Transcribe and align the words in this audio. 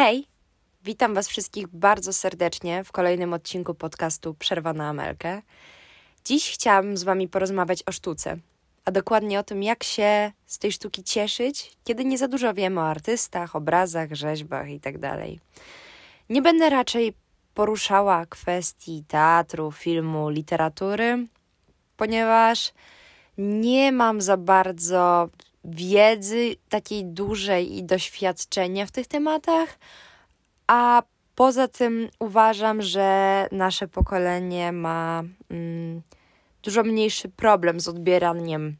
Hej! 0.00 0.26
Witam 0.84 1.14
Was 1.14 1.28
wszystkich 1.28 1.68
bardzo 1.68 2.12
serdecznie 2.12 2.84
w 2.84 2.92
kolejnym 2.92 3.32
odcinku 3.32 3.74
podcastu 3.74 4.34
Przerwa 4.34 4.72
na 4.72 4.88
Amelkę. 4.88 5.42
Dziś 6.24 6.50
chciałam 6.50 6.96
z 6.96 7.04
Wami 7.04 7.28
porozmawiać 7.28 7.82
o 7.86 7.92
sztuce, 7.92 8.36
a 8.84 8.90
dokładnie 8.90 9.38
o 9.38 9.42
tym, 9.42 9.62
jak 9.62 9.84
się 9.84 10.32
z 10.46 10.58
tej 10.58 10.72
sztuki 10.72 11.04
cieszyć, 11.04 11.76
kiedy 11.84 12.04
nie 12.04 12.18
za 12.18 12.28
dużo 12.28 12.54
wiemy 12.54 12.80
o 12.80 12.88
artystach, 12.88 13.56
obrazach, 13.56 14.14
rzeźbach 14.14 14.68
itd. 14.68 15.26
Nie 16.30 16.42
będę 16.42 16.70
raczej 16.70 17.14
poruszała 17.54 18.26
kwestii 18.26 19.04
teatru, 19.08 19.72
filmu, 19.72 20.28
literatury, 20.28 21.26
ponieważ 21.96 22.72
nie 23.38 23.92
mam 23.92 24.20
za 24.20 24.36
bardzo 24.36 25.28
wiedzy 25.64 26.56
takiej 26.68 27.04
dużej 27.04 27.76
i 27.76 27.84
doświadczenia 27.84 28.86
w 28.86 28.90
tych 28.90 29.06
tematach, 29.06 29.78
a 30.66 31.02
poza 31.34 31.68
tym 31.68 32.08
uważam, 32.18 32.82
że 32.82 33.46
nasze 33.52 33.88
pokolenie 33.88 34.72
ma 34.72 35.22
mm, 35.50 36.02
dużo 36.62 36.82
mniejszy 36.82 37.28
problem 37.28 37.80
z 37.80 37.88
odbieraniem 37.88 38.76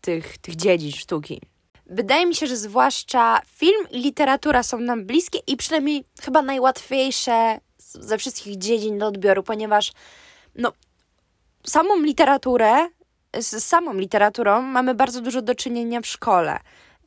tych, 0.00 0.38
tych 0.38 0.56
dziedzin 0.56 0.92
sztuki. 0.92 1.40
Wydaje 1.86 2.26
mi 2.26 2.34
się, 2.34 2.46
że 2.46 2.56
zwłaszcza 2.56 3.40
film 3.46 3.86
i 3.90 3.98
literatura 3.98 4.62
są 4.62 4.80
nam 4.80 5.06
bliskie 5.06 5.38
i 5.46 5.56
przynajmniej 5.56 6.04
chyba 6.20 6.42
najłatwiejsze 6.42 7.60
ze 7.78 8.18
wszystkich 8.18 8.58
dziedzin 8.58 8.98
do 8.98 9.06
odbioru, 9.06 9.42
ponieważ 9.42 9.92
no, 10.54 10.72
samą 11.66 12.02
literaturę 12.02 12.88
z 13.38 13.64
samą 13.64 13.94
literaturą 13.94 14.62
mamy 14.62 14.94
bardzo 14.94 15.20
dużo 15.20 15.42
do 15.42 15.54
czynienia 15.54 16.00
w 16.00 16.06
szkole. 16.06 16.58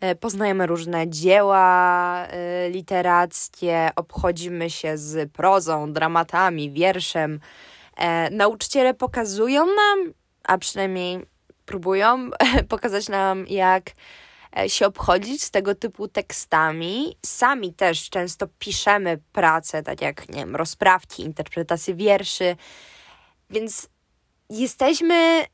E, 0.03 0.15
poznajemy 0.15 0.67
różne 0.67 1.09
dzieła 1.09 2.25
e, 2.25 2.69
literackie, 2.69 3.89
obchodzimy 3.95 4.69
się 4.69 4.97
z 4.97 5.31
prozą, 5.31 5.93
dramatami, 5.93 6.71
wierszem. 6.71 7.39
E, 7.97 8.29
nauczyciele 8.29 8.93
pokazują 8.93 9.65
nam, 9.65 10.13
a 10.43 10.57
przynajmniej 10.57 11.25
próbują 11.65 12.29
pokazać 12.69 13.09
nam, 13.09 13.47
jak 13.47 13.91
się 14.67 14.85
obchodzić 14.85 15.43
z 15.43 15.51
tego 15.51 15.75
typu 15.75 16.07
tekstami. 16.07 17.17
Sami 17.25 17.73
też 17.73 18.09
często 18.09 18.47
piszemy 18.59 19.19
pracę, 19.31 19.83
tak 19.83 20.01
jak 20.01 20.29
nie 20.29 20.35
wiem, 20.35 20.55
rozprawki, 20.55 21.23
interpretacje 21.23 21.95
wierszy, 21.95 22.55
więc 23.49 23.89
jesteśmy 24.49 25.45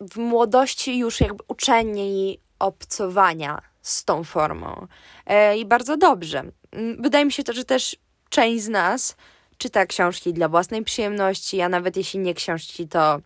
w 0.00 0.16
młodości 0.16 0.98
już 0.98 1.20
jakby 1.20 1.44
uczeni 1.48 2.38
obcowania 2.58 3.62
z 3.82 4.04
tą 4.04 4.24
formą. 4.24 4.86
E, 5.26 5.58
I 5.58 5.64
bardzo 5.66 5.96
dobrze. 5.96 6.44
Mm, 6.72 7.02
wydaje 7.02 7.24
mi 7.24 7.32
się, 7.32 7.44
to, 7.44 7.52
że 7.52 7.64
też 7.64 7.96
część 8.28 8.64
z 8.64 8.68
nas 8.68 9.16
czyta 9.58 9.86
książki 9.86 10.32
dla 10.32 10.48
własnej 10.48 10.84
przyjemności, 10.84 11.60
a 11.60 11.68
nawet 11.68 11.96
jeśli 11.96 12.20
nie 12.20 12.34
książki, 12.34 12.88
to 12.88 13.20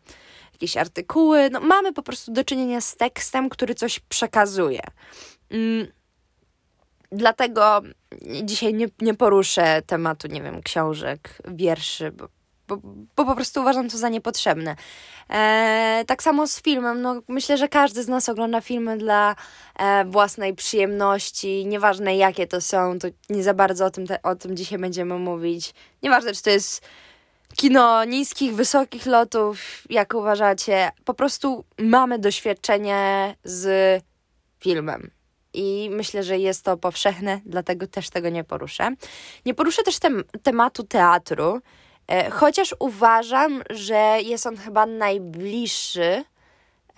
jakieś 0.52 0.76
artykuły. 0.76 1.50
No, 1.50 1.60
mamy 1.60 1.92
po 1.92 2.02
prostu 2.02 2.32
do 2.32 2.44
czynienia 2.44 2.80
z 2.80 2.96
tekstem, 2.96 3.48
który 3.48 3.74
coś 3.74 4.00
przekazuje. 4.00 4.82
Mm, 5.50 5.86
dlatego 7.12 7.82
dzisiaj 8.42 8.74
nie, 8.74 8.88
nie 9.00 9.14
poruszę 9.14 9.82
tematu, 9.86 10.28
nie 10.28 10.42
wiem, 10.42 10.62
książek, 10.62 11.42
wierszy, 11.48 12.12
bo 12.12 12.28
bo, 12.68 12.76
bo 13.16 13.24
po 13.24 13.34
prostu 13.34 13.60
uważam 13.60 13.88
to 13.88 13.98
za 13.98 14.08
niepotrzebne. 14.08 14.76
E, 15.30 16.04
tak 16.06 16.22
samo 16.22 16.46
z 16.46 16.62
filmem. 16.62 17.02
No, 17.02 17.22
myślę, 17.28 17.56
że 17.56 17.68
każdy 17.68 18.02
z 18.02 18.08
nas 18.08 18.28
ogląda 18.28 18.60
filmy 18.60 18.98
dla 18.98 19.36
e, 19.78 20.04
własnej 20.04 20.54
przyjemności. 20.54 21.66
Nieważne 21.66 22.16
jakie 22.16 22.46
to 22.46 22.60
są, 22.60 22.98
to 22.98 23.08
nie 23.30 23.42
za 23.42 23.54
bardzo 23.54 23.86
o 23.86 23.90
tym, 23.90 24.06
te, 24.06 24.22
o 24.22 24.34
tym 24.36 24.56
dzisiaj 24.56 24.78
będziemy 24.78 25.18
mówić. 25.18 25.74
Nieważne, 26.02 26.32
czy 26.32 26.42
to 26.42 26.50
jest 26.50 26.82
kino 27.56 28.04
niskich, 28.04 28.54
wysokich 28.54 29.06
lotów, 29.06 29.58
jak 29.90 30.14
uważacie. 30.14 30.90
Po 31.04 31.14
prostu 31.14 31.64
mamy 31.78 32.18
doświadczenie 32.18 33.34
z 33.44 34.02
filmem. 34.60 35.10
I 35.54 35.90
myślę, 35.92 36.22
że 36.22 36.38
jest 36.38 36.64
to 36.64 36.76
powszechne, 36.76 37.40
dlatego 37.46 37.86
też 37.86 38.10
tego 38.10 38.28
nie 38.28 38.44
poruszę. 38.44 38.94
Nie 39.46 39.54
poruszę 39.54 39.82
też 39.82 39.98
tem 39.98 40.24
tematu 40.42 40.82
teatru, 40.82 41.60
chociaż 42.30 42.74
uważam, 42.78 43.62
że 43.70 44.18
jest 44.24 44.46
on 44.46 44.56
chyba 44.56 44.86
najbliższy 44.86 46.24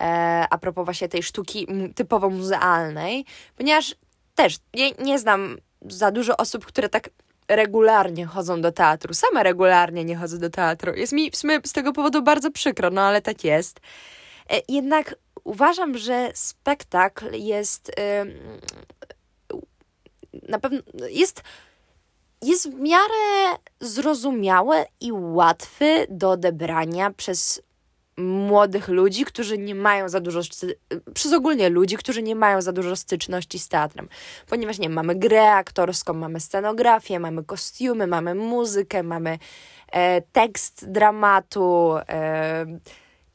e, 0.01 0.45
a 0.49 0.57
propos 0.57 0.85
właśnie 0.85 1.09
tej 1.09 1.23
sztuki 1.23 1.67
typowo 1.95 2.29
muzealnej, 2.29 3.25
ponieważ 3.55 3.95
też 4.35 4.57
nie, 4.73 4.91
nie 4.91 5.19
znam 5.19 5.57
za 5.81 6.11
dużo 6.11 6.37
osób, 6.37 6.65
które 6.65 6.89
tak 6.89 7.09
regularnie 7.47 8.25
chodzą 8.25 8.61
do 8.61 8.71
teatru. 8.71 9.13
Sama 9.13 9.43
regularnie 9.43 10.05
nie 10.05 10.15
chodzę 10.15 10.37
do 10.37 10.49
teatru. 10.49 10.93
Jest 10.95 11.13
mi 11.13 11.31
w 11.31 11.35
sumie 11.35 11.59
z 11.65 11.73
tego 11.73 11.93
powodu 11.93 12.21
bardzo 12.21 12.51
przykro, 12.51 12.89
no 12.89 13.01
ale 13.01 13.21
tak 13.21 13.43
jest. 13.43 13.79
E, 14.49 14.61
jednak 14.67 15.15
uważam, 15.43 15.97
że 15.97 16.31
spektakl 16.33 17.33
jest 17.33 17.91
na 20.49 20.59
pewno 20.59 20.79
jest 21.09 21.43
jest 22.41 22.71
w 22.71 22.79
miarę 22.79 23.57
zrozumiałe 23.79 24.85
i 24.99 25.11
łatwy 25.11 26.07
do 26.09 26.31
odebrania 26.31 27.11
przez 27.11 27.61
młodych 28.17 28.87
ludzi, 28.87 29.25
którzy 29.25 29.57
nie 29.57 29.75
mają 29.75 30.09
za 30.09 30.19
dużo, 30.19 30.41
przez 31.13 31.33
ogólnie 31.33 31.69
ludzi, 31.69 31.97
którzy 31.97 32.23
nie 32.23 32.35
mają 32.35 32.61
za 32.61 32.71
dużo 32.71 32.95
styczności 32.95 33.59
z 33.59 33.67
teatrem. 33.67 34.09
Ponieważ 34.47 34.79
nie 34.79 34.89
mamy 34.89 35.15
grę 35.15 35.51
aktorską, 35.51 36.13
mamy 36.13 36.39
scenografię, 36.39 37.19
mamy 37.19 37.43
kostiumy, 37.43 38.07
mamy 38.07 38.35
muzykę, 38.35 39.03
mamy 39.03 39.39
e, 39.91 40.21
tekst 40.21 40.91
dramatu, 40.91 41.95
e, 42.09 42.65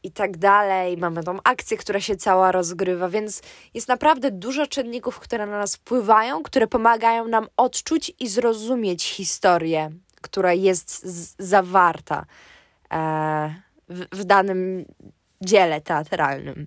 i 0.07 0.11
tak 0.11 0.37
dalej. 0.37 0.97
Mamy 0.97 1.25
tą 1.25 1.39
akcję, 1.45 1.77
która 1.77 2.01
się 2.01 2.17
cała 2.17 2.53
rozgrywa, 2.53 3.09
więc 3.09 3.43
jest 3.75 3.89
naprawdę 3.89 4.31
dużo 4.31 4.67
czynników, 4.67 5.19
które 5.19 5.47
na 5.47 5.59
nas 5.59 5.77
wpływają, 5.77 6.43
które 6.43 6.67
pomagają 6.67 7.29
nam 7.29 7.47
odczuć 7.57 8.13
i 8.21 8.29
zrozumieć 8.29 9.05
historię, 9.05 9.91
która 10.21 10.53
jest 10.53 11.07
zawarta 11.39 12.27
e, 12.93 13.55
w, 13.89 14.07
w 14.13 14.25
danym 14.25 14.85
dziele 15.41 15.81
teatralnym. 15.81 16.67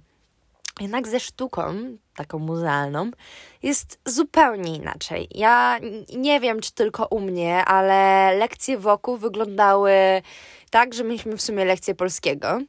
Jednak 0.79 1.07
ze 1.07 1.19
sztuką, 1.19 1.73
taką 2.15 2.39
muzealną, 2.39 3.11
jest 3.63 3.99
zupełnie 4.05 4.75
inaczej. 4.75 5.27
Ja 5.31 5.79
nie 6.17 6.39
wiem, 6.39 6.61
czy 6.61 6.73
tylko 6.73 7.07
u 7.07 7.19
mnie, 7.19 7.65
ale 7.65 8.31
lekcje 8.37 8.77
wokół 8.77 9.17
wyglądały 9.17 9.91
tak, 10.69 10.93
że 10.93 11.03
mieliśmy 11.03 11.37
w 11.37 11.41
sumie 11.41 11.65
lekcję 11.65 11.95
polskiego. 11.95 12.59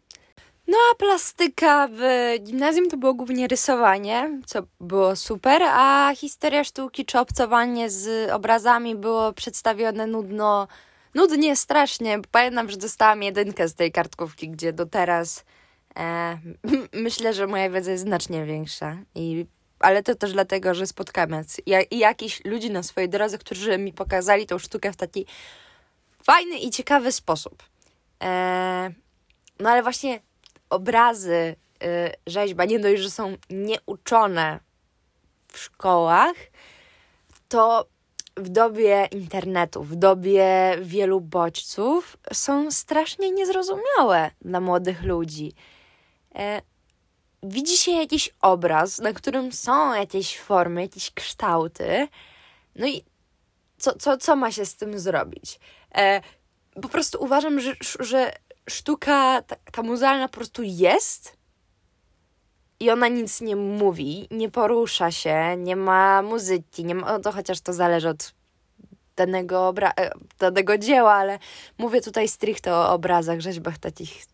No 0.71 0.77
a 0.93 0.95
plastyka 0.95 1.89
w 1.93 2.01
gimnazjum 2.41 2.89
to 2.89 2.97
było 2.97 3.15
głównie 3.15 3.49
rysowanie, 3.49 4.41
co 4.47 4.63
było 4.81 5.17
super, 5.17 5.63
a 5.63 6.13
historia 6.17 6.65
sztuki 6.65 7.05
czy 7.05 7.19
obcowanie 7.19 7.91
z 7.91 8.31
obrazami 8.31 8.97
było 8.97 9.33
przedstawione 9.33 10.07
nudno, 10.07 10.69
nudnie, 11.15 11.57
strasznie. 11.57 12.19
Pamiętam, 12.31 12.71
że 12.71 12.77
dostałam 12.77 13.23
jedynkę 13.23 13.69
z 13.69 13.75
tej 13.75 13.93
kartkówki, 13.93 14.51
gdzie 14.51 14.73
do 14.73 14.87
teraz 14.87 15.45
e, 15.97 16.39
myślę, 16.93 17.35
że 17.35 17.47
moja 17.47 17.71
wiedza 17.71 17.91
jest 17.91 18.05
znacznie 18.05 18.45
większa. 18.45 18.97
I, 19.15 19.47
ale 19.81 20.03
to 20.03 20.15
też 20.15 20.33
dlatego, 20.33 20.75
że 20.75 20.87
spotkałem 20.87 21.45
jak, 21.67 21.93
jakichś 21.93 22.45
ludzi 22.45 22.71
na 22.71 22.83
swojej 22.83 23.09
drodze, 23.09 23.39
którzy 23.39 23.79
mi 23.79 23.93
pokazali 23.93 24.47
tą 24.47 24.59
sztukę 24.59 24.93
w 24.93 24.97
taki 24.97 25.27
fajny 26.23 26.59
i 26.59 26.71
ciekawy 26.71 27.13
sposób. 27.13 27.63
E, 28.23 28.91
no 29.61 29.71
ale 29.71 29.83
właśnie 29.83 30.30
obrazy, 30.71 31.57
y, 31.83 31.87
rzeźba, 32.27 32.65
nie 32.65 32.79
dość, 32.79 33.03
że 33.03 33.11
są 33.11 33.37
nieuczone 33.51 34.61
w 35.49 35.59
szkołach, 35.59 36.35
to 37.49 37.87
w 38.37 38.49
dobie 38.49 39.09
internetu, 39.11 39.83
w 39.83 39.97
dobie 39.97 40.79
wielu 40.83 41.21
bodźców 41.21 42.17
są 42.33 42.71
strasznie 42.71 43.31
niezrozumiałe 43.31 44.31
dla 44.43 44.61
młodych 44.61 45.03
ludzi. 45.03 45.53
E, 46.35 46.63
widzi 47.43 47.77
się 47.77 47.93
jakiś 47.93 48.31
obraz, 48.43 48.99
na 48.99 49.13
którym 49.13 49.53
są 49.53 49.95
jakieś 49.95 50.39
formy, 50.39 50.83
jakieś 50.83 51.11
kształty, 51.11 52.09
no 52.77 52.87
i 52.87 53.05
co, 53.79 53.93
co, 53.93 54.17
co 54.17 54.37
ma 54.37 54.53
się 54.53 54.67
z 54.67 54.77
tym 54.77 54.99
zrobić? 54.99 55.61
E, 55.95 56.21
po 56.83 56.89
prostu 56.89 57.23
uważam, 57.23 57.61
że, 57.61 57.75
że 58.01 58.33
sztuka, 58.71 59.43
ta, 59.43 59.57
ta 59.73 59.83
muzealna 59.83 60.29
po 60.29 60.35
prostu 60.35 60.63
jest 60.63 61.37
i 62.81 62.91
ona 62.91 63.09
nic 63.09 63.41
nie 63.41 63.57
mówi, 63.57 64.29
nie 64.31 64.51
porusza 64.51 65.11
się, 65.11 65.57
nie 65.57 65.77
ma 65.77 66.23
muzyki, 66.23 66.85
nie 66.85 66.95
ma, 66.95 67.19
to 67.19 67.33
chociaż 67.33 67.61
to 67.61 67.73
zależy 67.73 68.09
od 68.09 68.33
danego, 69.17 69.73
obra- 69.73 69.93
e, 69.97 70.11
danego 70.39 70.79
dzieła, 70.79 71.13
ale 71.13 71.39
mówię 71.79 72.01
tutaj 72.01 72.29
stricte 72.29 72.75
o 72.75 72.93
obrazach, 72.93 73.41
rzeźbach 73.41 73.79
takich 73.79 74.25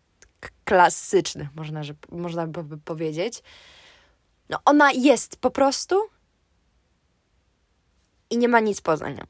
klasycznych, 0.65 1.47
można, 1.55 1.83
że, 1.83 1.93
można 2.11 2.47
by 2.47 2.77
powiedzieć. 2.77 3.43
No 4.49 4.59
ona 4.65 4.91
jest 4.91 5.37
po 5.37 5.51
prostu 5.51 5.95
i 8.29 8.37
nie 8.37 8.47
ma 8.47 8.59
nic 8.59 8.81
poza 8.81 9.09
nią. 9.09 9.23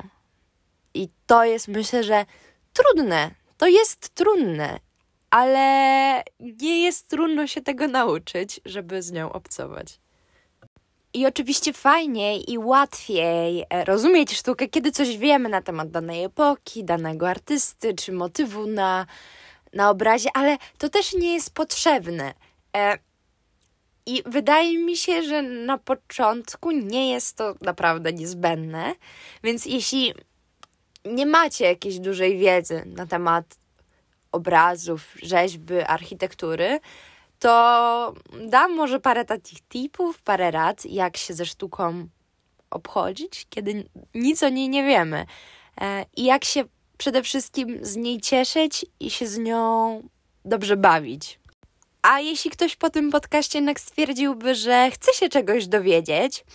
I 0.93 1.09
to 1.27 1.43
jest, 1.43 1.67
myślę, 1.67 2.03
że 2.03 2.25
trudne. 2.73 3.31
To 3.57 3.67
jest 3.67 4.09
trudne, 4.09 4.79
ale 5.29 6.23
nie 6.39 6.83
jest 6.83 7.07
trudno 7.07 7.47
się 7.47 7.61
tego 7.61 7.87
nauczyć, 7.87 8.59
żeby 8.65 9.01
z 9.01 9.11
nią 9.11 9.31
obcować. 9.31 9.99
I 11.13 11.25
oczywiście 11.25 11.73
fajniej 11.73 12.51
i 12.51 12.57
łatwiej 12.57 13.65
e, 13.69 13.85
rozumieć 13.85 14.37
sztukę, 14.37 14.67
kiedy 14.67 14.91
coś 14.91 15.17
wiemy 15.17 15.49
na 15.49 15.61
temat 15.61 15.91
danej 15.91 16.23
epoki, 16.23 16.83
danego 16.83 17.29
artysty 17.29 17.93
czy 17.93 18.11
motywu 18.11 18.67
na, 18.67 19.05
na 19.73 19.89
obrazie, 19.89 20.29
ale 20.33 20.57
to 20.77 20.89
też 20.89 21.13
nie 21.13 21.33
jest 21.33 21.53
potrzebne. 21.53 22.33
E, 22.75 22.97
I 24.05 24.23
wydaje 24.25 24.77
mi 24.77 24.97
się, 24.97 25.23
że 25.23 25.41
na 25.41 25.77
początku 25.77 26.71
nie 26.71 27.11
jest 27.11 27.37
to 27.37 27.55
naprawdę 27.61 28.13
niezbędne, 28.13 28.95
więc 29.43 29.65
jeśli 29.65 30.13
nie 31.05 31.25
macie 31.25 31.65
jakiejś 31.65 31.99
dużej 31.99 32.37
wiedzy 32.37 32.83
na 32.85 33.05
temat 33.05 33.45
obrazów, 34.37 35.15
rzeźby, 35.23 35.81
architektury, 35.81 36.79
to 37.39 38.13
dam 38.49 38.75
może 38.75 38.99
parę 38.99 39.25
takich 39.25 39.59
tipów, 39.61 40.21
parę 40.21 40.51
rad, 40.51 40.85
jak 40.85 41.17
się 41.17 41.33
ze 41.33 41.45
sztuką 41.45 42.07
obchodzić, 42.69 43.47
kiedy 43.49 43.89
nic 44.15 44.43
o 44.43 44.49
niej 44.49 44.69
nie 44.69 44.83
wiemy. 44.83 45.25
E, 45.81 46.05
I 46.17 46.23
jak 46.23 46.45
się 46.45 46.63
przede 46.97 47.23
wszystkim 47.23 47.79
z 47.81 47.95
niej 47.95 48.21
cieszyć 48.21 48.85
i 48.99 49.09
się 49.09 49.27
z 49.27 49.37
nią 49.37 50.01
dobrze 50.45 50.77
bawić. 50.77 51.39
A 52.01 52.19
jeśli 52.19 52.51
ktoś 52.51 52.75
po 52.75 52.89
tym 52.89 53.11
podcaście 53.11 53.57
jednak 53.57 53.79
stwierdziłby, 53.79 54.55
że 54.55 54.91
chce 54.91 55.13
się 55.13 55.29
czegoś 55.29 55.67
dowiedzieć, 55.67 56.45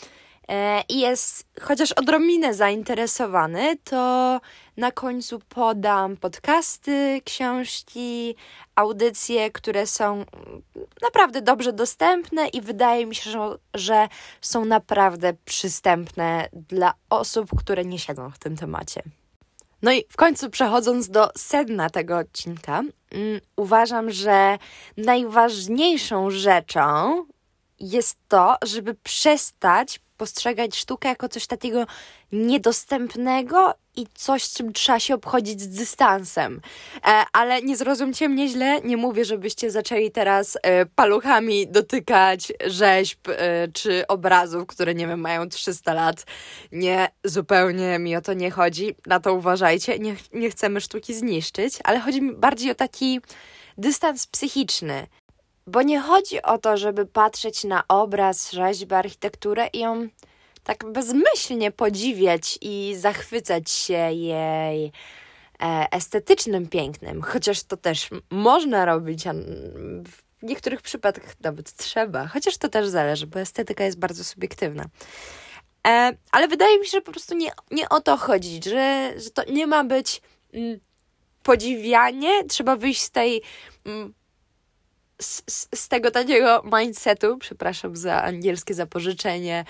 i 0.89 1.01
jest 1.01 1.47
chociaż 1.61 1.93
odrobinę 1.93 2.55
zainteresowany, 2.55 3.77
to 3.85 4.41
na 4.77 4.93
końcu 4.93 5.41
podam 5.49 6.17
podcasty, 6.17 7.21
książki, 7.25 8.35
audycje, 8.75 9.51
które 9.51 9.87
są 9.87 10.25
naprawdę 11.03 11.43
dobrze 11.43 11.73
dostępne 11.73 12.49
i 12.49 12.61
wydaje 12.61 13.07
mi 13.07 13.15
się, 13.15 13.31
że, 13.31 13.39
że 13.75 14.09
są 14.41 14.65
naprawdę 14.65 15.33
przystępne 15.45 16.49
dla 16.69 16.95
osób, 17.11 17.51
które 17.59 17.85
nie 17.85 17.99
siedzą 17.99 18.31
w 18.31 18.39
tym 18.39 18.57
temacie. 18.57 19.03
No 19.83 19.93
i 19.93 20.05
w 20.09 20.17
końcu 20.17 20.51
przechodząc 20.51 21.09
do 21.09 21.31
sedna 21.37 21.91
tego 21.91 22.19
odcinka, 22.19 22.73
um, 22.79 22.93
uważam, 23.57 24.11
że 24.11 24.59
najważniejszą 24.97 26.31
rzeczą 26.31 27.25
jest 27.83 28.19
to, 28.29 28.57
żeby 28.63 28.95
przestać 28.95 30.01
postrzegać 30.17 30.77
sztukę 30.77 31.09
jako 31.09 31.29
coś 31.29 31.47
takiego 31.47 31.87
niedostępnego 32.33 33.75
i 33.97 34.07
coś, 34.15 34.51
czym 34.51 34.73
trzeba 34.73 35.01
się 35.01 35.15
obchodzić 35.15 35.61
z 35.61 35.69
dystansem. 35.69 36.61
E, 37.07 37.25
ale 37.33 37.63
nie 37.63 37.77
zrozumcie 37.77 38.29
mnie 38.29 38.49
źle, 38.49 38.81
nie 38.81 38.97
mówię, 38.97 39.25
żebyście 39.25 39.71
zaczęli 39.71 40.11
teraz 40.11 40.59
e, 40.63 40.87
paluchami 40.87 41.69
dotykać 41.69 42.53
rzeźb 42.67 43.29
e, 43.29 43.69
czy 43.69 44.07
obrazów, 44.07 44.67
które 44.67 44.95
nie 44.95 45.07
wiem, 45.07 45.21
mają 45.21 45.49
300 45.49 45.95
lat. 45.95 46.25
Nie, 46.73 47.09
zupełnie 47.25 47.99
mi 47.99 48.17
o 48.17 48.21
to 48.21 48.33
nie 48.33 48.51
chodzi. 48.51 48.95
Na 49.07 49.21
to 49.21 49.35
uważajcie. 49.35 49.99
Nie, 49.99 50.17
nie 50.33 50.51
chcemy 50.51 50.81
sztuki 50.81 51.15
zniszczyć, 51.15 51.75
ale 51.85 52.01
chodzi 52.01 52.23
mi 52.23 52.35
bardziej 52.35 52.71
o 52.71 52.75
taki 52.75 53.21
dystans 53.79 54.27
psychiczny. 54.27 55.07
Bo 55.67 55.83
nie 55.83 56.01
chodzi 56.01 56.43
o 56.43 56.59
to, 56.59 56.77
żeby 56.77 57.07
patrzeć 57.07 57.65
na 57.65 57.83
obraz, 57.89 58.53
rzeźbę, 58.53 58.97
architekturę 58.99 59.69
i 59.73 59.79
ją 59.79 60.09
tak 60.65 60.85
bezmyślnie 60.93 61.71
podziwiać 61.71 62.59
i 62.61 62.95
zachwycać 62.99 63.71
się 63.71 64.13
jej 64.13 64.93
e, 65.63 65.87
estetycznym 65.93 66.69
pięknem, 66.69 67.23
chociaż 67.23 67.63
to 67.63 67.77
też 67.77 68.09
można 68.31 68.85
robić, 68.85 69.27
a 69.27 69.33
w 70.43 70.43
niektórych 70.43 70.83
przypadkach 70.83 71.35
nawet 71.41 71.73
trzeba, 71.73 72.27
chociaż 72.27 72.57
to 72.57 72.69
też 72.69 72.89
zależy, 72.89 73.27
bo 73.27 73.41
estetyka 73.41 73.85
jest 73.85 73.99
bardzo 73.99 74.25
subiektywna. 74.25 74.85
E, 75.87 76.13
ale 76.31 76.49
wydaje 76.49 76.79
mi 76.79 76.85
się, 76.85 76.91
że 76.91 77.01
po 77.01 77.13
prostu 77.13 77.35
nie, 77.35 77.51
nie 77.71 77.89
o 77.89 78.01
to 78.01 78.17
chodzi, 78.17 78.61
że, 78.65 79.13
że 79.17 79.31
to 79.31 79.53
nie 79.53 79.67
ma 79.67 79.85
być 79.85 80.23
podziwianie, 81.43 82.45
trzeba 82.45 82.77
wyjść 82.77 83.03
z 83.03 83.11
tej 83.11 83.43
z, 85.23 85.43
z 85.75 85.89
tego 85.89 86.11
takiego 86.11 86.63
mindsetu, 86.79 87.39
przepraszam 87.39 87.97
za 87.97 88.23
angielskie 88.23 88.75
zapożyczenie, 88.75 89.65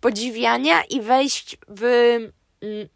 podziwiania 0.00 0.82
i 0.84 1.00
wejść 1.00 1.58
w 1.68 1.82
mm, 2.62 2.88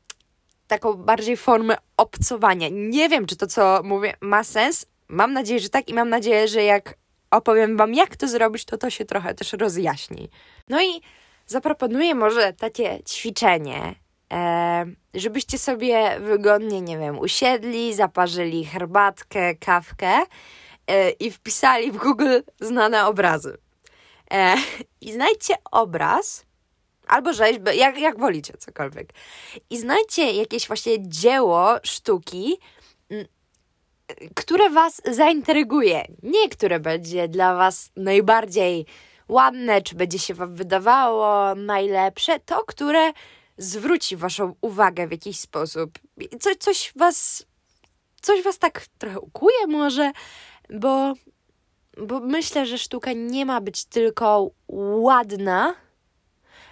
taką 0.66 0.94
bardziej 0.94 1.36
formę 1.36 1.76
obcowania. 1.96 2.68
Nie 2.72 3.08
wiem, 3.08 3.26
czy 3.26 3.36
to, 3.36 3.46
co 3.46 3.80
mówię, 3.84 4.14
ma 4.20 4.44
sens. 4.44 4.86
Mam 5.08 5.32
nadzieję, 5.32 5.60
że 5.60 5.68
tak 5.68 5.88
i 5.88 5.94
mam 5.94 6.08
nadzieję, 6.08 6.48
że 6.48 6.64
jak 6.64 6.94
opowiem 7.30 7.76
Wam, 7.76 7.94
jak 7.94 8.16
to 8.16 8.28
zrobić, 8.28 8.64
to 8.64 8.78
to 8.78 8.90
się 8.90 9.04
trochę 9.04 9.34
też 9.34 9.52
rozjaśni. 9.52 10.30
No 10.68 10.82
i 10.82 11.00
zaproponuję 11.46 12.14
może 12.14 12.52
takie 12.52 12.98
ćwiczenie, 13.08 13.94
e, 14.32 14.86
żebyście 15.14 15.58
sobie 15.58 16.20
wygodnie, 16.20 16.80
nie 16.80 16.98
wiem, 16.98 17.18
usiedli, 17.18 17.94
zaparzyli 17.94 18.64
herbatkę, 18.64 19.54
kawkę 19.54 20.20
i 21.10 21.30
wpisali 21.30 21.92
w 21.92 21.96
Google 21.96 22.38
znane 22.60 23.06
obrazy. 23.06 23.58
E, 24.30 24.54
I 25.00 25.12
znajdźcie 25.12 25.54
obraz, 25.70 26.46
albo 27.06 27.32
rzeźbę, 27.32 27.76
jak, 27.76 27.98
jak 27.98 28.18
wolicie, 28.18 28.52
cokolwiek. 28.58 29.12
I 29.70 29.78
znajdźcie 29.78 30.32
jakieś 30.32 30.66
właśnie 30.66 31.08
dzieło 31.08 31.76
sztuki, 31.82 32.58
mm, 33.10 33.26
które 34.34 34.70
Was 34.70 35.02
zaintryguje. 35.04 36.04
Nie 36.22 36.48
które 36.48 36.80
będzie 36.80 37.28
dla 37.28 37.54
Was 37.54 37.90
najbardziej 37.96 38.86
ładne, 39.28 39.82
czy 39.82 39.94
będzie 39.94 40.18
się 40.18 40.34
Wam 40.34 40.54
wydawało 40.54 41.54
najlepsze, 41.54 42.40
to 42.40 42.64
które 42.64 43.12
zwróci 43.58 44.16
Waszą 44.16 44.54
uwagę 44.60 45.06
w 45.06 45.10
jakiś 45.10 45.40
sposób. 45.40 45.98
Co, 46.40 46.50
coś 46.58 46.92
Was. 46.96 47.46
Coś 48.22 48.42
Was 48.42 48.58
tak 48.58 48.82
trochę 48.98 49.20
ukuje, 49.20 49.66
może, 49.68 50.12
bo, 50.72 51.14
bo 52.06 52.20
myślę, 52.20 52.66
że 52.66 52.78
sztuka 52.78 53.12
nie 53.12 53.46
ma 53.46 53.60
być 53.60 53.84
tylko 53.84 54.50
ładna, 54.68 55.74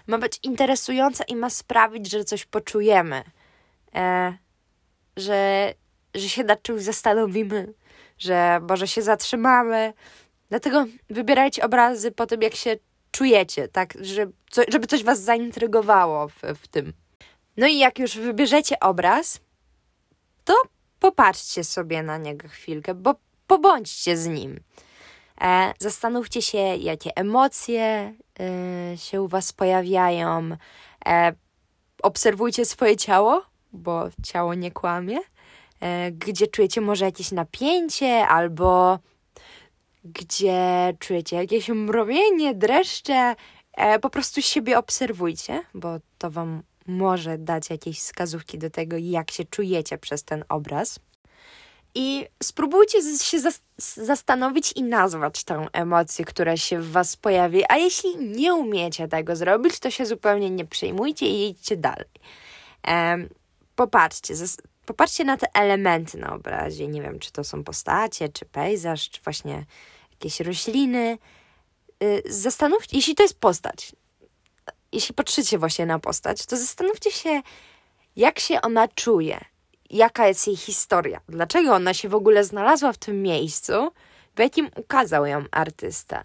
ma 0.06 0.18
być 0.18 0.38
interesująca 0.42 1.24
i 1.24 1.36
ma 1.36 1.50
sprawić, 1.50 2.10
że 2.10 2.24
coś 2.24 2.44
poczujemy. 2.44 3.24
E, 3.94 4.38
że, 5.16 5.74
że 6.14 6.28
się 6.28 6.44
nad 6.44 6.62
czymś 6.62 6.82
zastanowimy, 6.82 7.74
że 8.18 8.60
może 8.68 8.88
się 8.88 9.02
zatrzymamy. 9.02 9.92
Dlatego 10.48 10.86
wybierajcie 11.10 11.64
obrazy 11.64 12.12
po 12.12 12.26
tym, 12.26 12.42
jak 12.42 12.54
się 12.54 12.76
czujecie, 13.10 13.68
tak? 13.68 13.94
Że, 14.00 14.26
co, 14.50 14.62
żeby 14.68 14.86
coś 14.86 15.04
was 15.04 15.20
zaintrygowało 15.20 16.28
w, 16.28 16.42
w 16.62 16.68
tym. 16.68 16.92
No 17.56 17.66
i 17.66 17.78
jak 17.78 17.98
już 17.98 18.18
wybierzecie 18.18 18.80
obraz, 18.80 19.40
to 20.44 20.54
popatrzcie 21.00 21.64
sobie 21.64 22.02
na 22.02 22.18
niego 22.18 22.48
chwilkę, 22.48 22.94
bo 22.94 23.14
pobądźcie 23.48 24.16
z 24.16 24.26
nim. 24.26 24.60
E, 25.40 25.74
zastanówcie 25.78 26.42
się, 26.42 26.58
jakie 26.58 27.16
emocje 27.16 28.14
e, 28.40 28.96
się 28.96 29.22
u 29.22 29.28
Was 29.28 29.52
pojawiają. 29.52 30.56
E, 31.06 31.32
obserwujcie 32.02 32.64
swoje 32.64 32.96
ciało, 32.96 33.42
bo 33.72 34.08
ciało 34.22 34.54
nie 34.54 34.70
kłamie. 34.70 35.18
E, 35.80 36.12
gdzie 36.12 36.46
czujecie 36.46 36.80
może 36.80 37.04
jakieś 37.04 37.32
napięcie, 37.32 38.26
albo 38.26 38.98
gdzie 40.04 40.94
czujecie 40.98 41.36
jakieś 41.36 41.68
mrowienie, 41.68 42.54
dreszcze. 42.54 43.34
E, 43.72 43.98
po 43.98 44.10
prostu 44.10 44.42
siebie 44.42 44.78
obserwujcie, 44.78 45.62
bo 45.74 45.96
to 46.18 46.30
Wam 46.30 46.62
może 46.86 47.38
dać 47.38 47.70
jakieś 47.70 47.98
wskazówki 47.98 48.58
do 48.58 48.70
tego, 48.70 48.96
jak 48.96 49.30
się 49.30 49.44
czujecie 49.44 49.98
przez 49.98 50.24
ten 50.24 50.44
obraz. 50.48 51.00
I 52.00 52.26
spróbujcie 52.42 52.98
się 53.18 53.38
zastanowić 53.96 54.72
i 54.72 54.82
nazwać 54.82 55.44
tę 55.44 55.66
emocję, 55.72 56.24
która 56.24 56.56
się 56.56 56.80
w 56.80 56.90
Was 56.90 57.16
pojawi. 57.16 57.62
A 57.68 57.76
jeśli 57.76 58.16
nie 58.16 58.54
umiecie 58.54 59.08
tego 59.08 59.36
zrobić, 59.36 59.78
to 59.78 59.90
się 59.90 60.06
zupełnie 60.06 60.50
nie 60.50 60.64
przejmujcie 60.64 61.26
i 61.26 61.48
idźcie 61.48 61.76
dalej. 61.76 62.08
Um, 62.88 63.28
popatrzcie, 63.76 64.34
popatrzcie 64.86 65.24
na 65.24 65.36
te 65.36 65.46
elementy 65.54 66.18
na 66.18 66.34
obrazie. 66.34 66.88
Nie 66.88 67.02
wiem, 67.02 67.18
czy 67.18 67.32
to 67.32 67.44
są 67.44 67.64
postacie, 67.64 68.28
czy 68.28 68.44
pejzaż, 68.44 69.10
czy 69.10 69.20
właśnie 69.22 69.64
jakieś 70.10 70.40
rośliny. 70.40 71.18
Y, 72.02 72.22
zastanówcie, 72.26 72.96
jeśli 72.96 73.14
to 73.14 73.22
jest 73.22 73.40
postać, 73.40 73.92
jeśli 74.92 75.14
patrzycie 75.14 75.58
właśnie 75.58 75.86
na 75.86 75.98
postać, 75.98 76.46
to 76.46 76.56
zastanówcie 76.56 77.10
się, 77.10 77.42
jak 78.16 78.38
się 78.38 78.60
ona 78.60 78.88
czuje 78.88 79.44
jaka 79.90 80.28
jest 80.28 80.46
jej 80.46 80.56
historia, 80.56 81.20
dlaczego 81.28 81.74
ona 81.74 81.94
się 81.94 82.08
w 82.08 82.14
ogóle 82.14 82.44
znalazła 82.44 82.92
w 82.92 82.98
tym 82.98 83.22
miejscu, 83.22 83.72
w 84.36 84.38
jakim 84.38 84.70
ukazał 84.76 85.26
ją 85.26 85.44
artysta. 85.50 86.24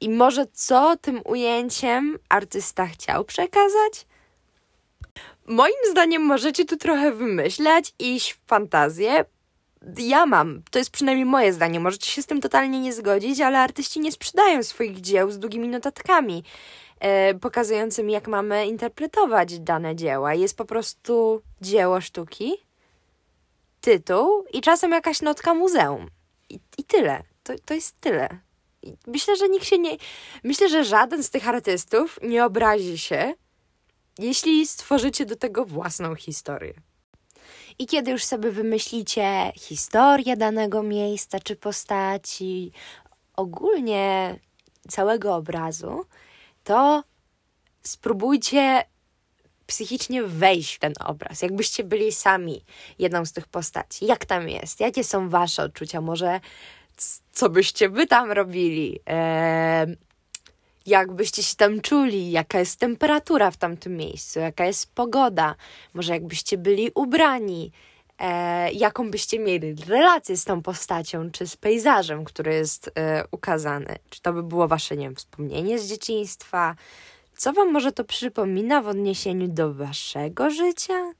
I 0.00 0.10
może 0.10 0.46
co 0.52 0.96
tym 0.96 1.20
ujęciem 1.24 2.18
artysta 2.28 2.86
chciał 2.86 3.24
przekazać? 3.24 4.06
moim 5.46 5.90
zdaniem 5.90 6.22
możecie 6.22 6.64
tu 6.64 6.76
trochę 6.76 7.12
wymyślać, 7.12 7.94
iść 7.98 8.32
w 8.32 8.46
fantazję. 8.46 9.24
Ja 9.98 10.26
mam, 10.26 10.62
to 10.70 10.78
jest 10.78 10.90
przynajmniej 10.90 11.26
moje 11.26 11.52
zdanie, 11.52 11.80
możecie 11.80 12.10
się 12.10 12.22
z 12.22 12.26
tym 12.26 12.40
totalnie 12.40 12.80
nie 12.80 12.92
zgodzić, 12.92 13.40
ale 13.40 13.60
artyści 13.60 14.00
nie 14.00 14.12
sprzedają 14.12 14.62
swoich 14.62 15.00
dzieł 15.00 15.30
z 15.30 15.38
długimi 15.38 15.68
notatkami 15.68 16.44
e, 17.00 17.34
pokazującymi, 17.34 18.12
jak 18.12 18.28
mamy 18.28 18.66
interpretować 18.66 19.58
dane 19.58 19.96
dzieła. 19.96 20.34
Jest 20.34 20.56
po 20.56 20.64
prostu 20.64 21.42
dzieło 21.60 22.00
sztuki, 22.00 22.52
tytuł 23.80 24.44
i 24.52 24.60
czasem 24.60 24.90
jakaś 24.90 25.22
notka 25.22 25.54
muzeum. 25.54 26.10
I, 26.48 26.60
i 26.78 26.84
tyle. 26.84 27.22
To, 27.42 27.52
to 27.64 27.74
jest 27.74 28.00
tyle. 28.00 28.28
I 28.82 28.96
myślę, 29.06 29.36
że 29.36 29.48
nikt 29.48 29.66
się 29.66 29.78
nie. 29.78 29.96
Myślę, 30.44 30.68
że 30.68 30.84
żaden 30.84 31.22
z 31.22 31.30
tych 31.30 31.48
artystów 31.48 32.18
nie 32.22 32.44
obrazi 32.44 32.98
się, 32.98 33.34
jeśli 34.18 34.66
stworzycie 34.66 35.26
do 35.26 35.36
tego 35.36 35.64
własną 35.64 36.14
historię. 36.14 36.74
I 37.78 37.86
kiedy 37.86 38.10
już 38.10 38.24
sobie 38.24 38.50
wymyślicie 38.50 39.52
historię 39.56 40.36
danego 40.36 40.82
miejsca 40.82 41.38
czy 41.40 41.56
postaci, 41.56 42.72
ogólnie 43.36 44.38
całego 44.88 45.34
obrazu, 45.34 46.04
to 46.66 47.04
spróbujcie 47.82 48.84
psychicznie 49.66 50.22
wejść 50.22 50.74
w 50.74 50.78
ten 50.78 50.92
obraz, 51.04 51.42
jakbyście 51.42 51.84
byli 51.84 52.12
sami 52.12 52.64
jedną 52.98 53.24
z 53.24 53.32
tych 53.32 53.48
postaci. 53.48 54.06
Jak 54.06 54.24
tam 54.24 54.48
jest? 54.48 54.80
Jakie 54.80 55.04
są 55.04 55.28
wasze 55.28 55.62
odczucia? 55.62 56.00
Może 56.00 56.40
co 57.32 57.48
byście 57.48 57.88
wy 57.88 58.06
tam 58.06 58.32
robili? 58.32 59.00
Eee, 59.06 59.96
jak 60.86 61.12
byście 61.12 61.42
się 61.42 61.56
tam 61.56 61.80
czuli? 61.80 62.30
Jaka 62.30 62.58
jest 62.58 62.80
temperatura 62.80 63.50
w 63.50 63.56
tamtym 63.56 63.96
miejscu? 63.96 64.40
Jaka 64.40 64.66
jest 64.66 64.94
pogoda? 64.94 65.54
Może 65.94 66.12
jakbyście 66.12 66.58
byli 66.58 66.90
ubrani? 66.94 67.72
E, 68.18 68.72
jaką 68.72 69.10
byście 69.10 69.38
mieli 69.38 69.74
relację 69.88 70.36
z 70.36 70.44
tą 70.44 70.62
postacią, 70.62 71.30
czy 71.30 71.46
z 71.46 71.56
pejzażem, 71.56 72.24
który 72.24 72.54
jest 72.54 72.90
e, 72.94 73.24
ukazany? 73.30 73.96
Czy 74.10 74.22
to 74.22 74.32
by 74.32 74.42
było 74.42 74.68
wasze, 74.68 74.96
nie 74.96 75.06
wiem, 75.06 75.14
wspomnienie 75.14 75.78
z 75.78 75.88
dzieciństwa? 75.88 76.76
Co 77.36 77.52
wam 77.52 77.72
może 77.72 77.92
to 77.92 78.04
przypomina 78.04 78.82
w 78.82 78.88
odniesieniu 78.88 79.48
do 79.48 79.74
waszego 79.74 80.50
życia? 80.50 81.12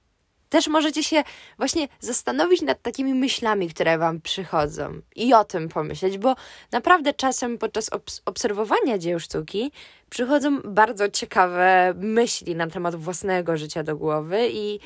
Też 0.48 0.68
możecie 0.68 1.04
się 1.04 1.22
właśnie 1.58 1.88
zastanowić 2.00 2.62
nad 2.62 2.82
takimi 2.82 3.14
myślami, 3.14 3.68
które 3.68 3.98
wam 3.98 4.20
przychodzą 4.20 5.00
i 5.16 5.34
o 5.34 5.44
tym 5.44 5.68
pomyśleć, 5.68 6.18
bo 6.18 6.36
naprawdę 6.72 7.14
czasem 7.14 7.58
podczas 7.58 7.88
obs 7.88 8.22
obserwowania 8.24 8.98
dzieł 8.98 9.20
sztuki 9.20 9.72
przychodzą 10.10 10.60
bardzo 10.60 11.08
ciekawe 11.08 11.94
myśli 11.96 12.56
na 12.56 12.66
temat 12.66 12.94
własnego 12.94 13.56
życia 13.56 13.82
do 13.82 13.96
głowy 13.96 14.48
i, 14.52 14.80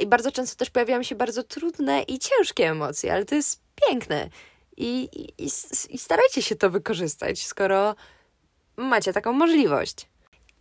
i 0.00 0.06
bardzo 0.06 0.32
często 0.32 0.56
też 0.56 0.70
pojawiają 0.70 1.02
się 1.02 1.14
bardzo 1.14 1.42
trudne 1.42 2.02
i 2.02 2.18
ciężkie 2.18 2.70
emocje, 2.70 3.12
ale 3.12 3.24
to 3.24 3.34
jest 3.34 3.62
piękne. 3.86 4.28
I, 4.76 5.08
i, 5.38 5.50
i 5.94 5.98
starajcie 5.98 6.42
się 6.42 6.56
to 6.56 6.70
wykorzystać, 6.70 7.42
skoro 7.42 7.94
macie 8.76 9.12
taką 9.12 9.32
możliwość. 9.32 10.08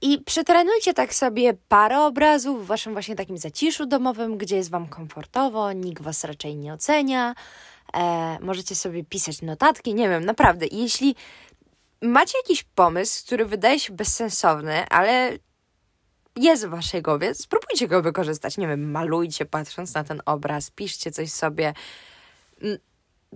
I 0.01 0.21
przetrenujcie 0.25 0.93
tak 0.93 1.13
sobie 1.13 1.53
parę 1.67 2.01
obrazów 2.01 2.63
w 2.63 2.67
waszym 2.67 2.93
właśnie 2.93 3.15
takim 3.15 3.37
zaciszu 3.37 3.85
domowym, 3.85 4.37
gdzie 4.37 4.55
jest 4.55 4.69
wam 4.69 4.87
komfortowo, 4.87 5.71
nikt 5.71 6.03
was 6.03 6.23
raczej 6.23 6.55
nie 6.55 6.73
ocenia. 6.73 7.35
E, 7.93 8.37
możecie 8.41 8.75
sobie 8.75 9.03
pisać 9.03 9.41
notatki, 9.41 9.93
nie 9.93 10.09
wiem, 10.09 10.25
naprawdę. 10.25 10.65
Jeśli 10.71 11.15
macie 12.01 12.37
jakiś 12.37 12.63
pomysł, 12.63 13.25
który 13.25 13.45
wydaje 13.45 13.79
się 13.79 13.93
bezsensowny, 13.93 14.89
ale 14.89 15.37
jest 16.35 16.67
w 16.67 16.69
waszej 16.69 17.01
głowie, 17.01 17.35
spróbujcie 17.35 17.87
go 17.87 18.01
wykorzystać. 18.01 18.57
Nie 18.57 18.67
wiem, 18.67 18.91
malujcie 18.91 19.45
patrząc 19.45 19.93
na 19.93 20.03
ten 20.03 20.21
obraz, 20.25 20.71
piszcie 20.71 21.11
coś 21.11 21.31
sobie. 21.31 21.73
Mm, 22.61 22.77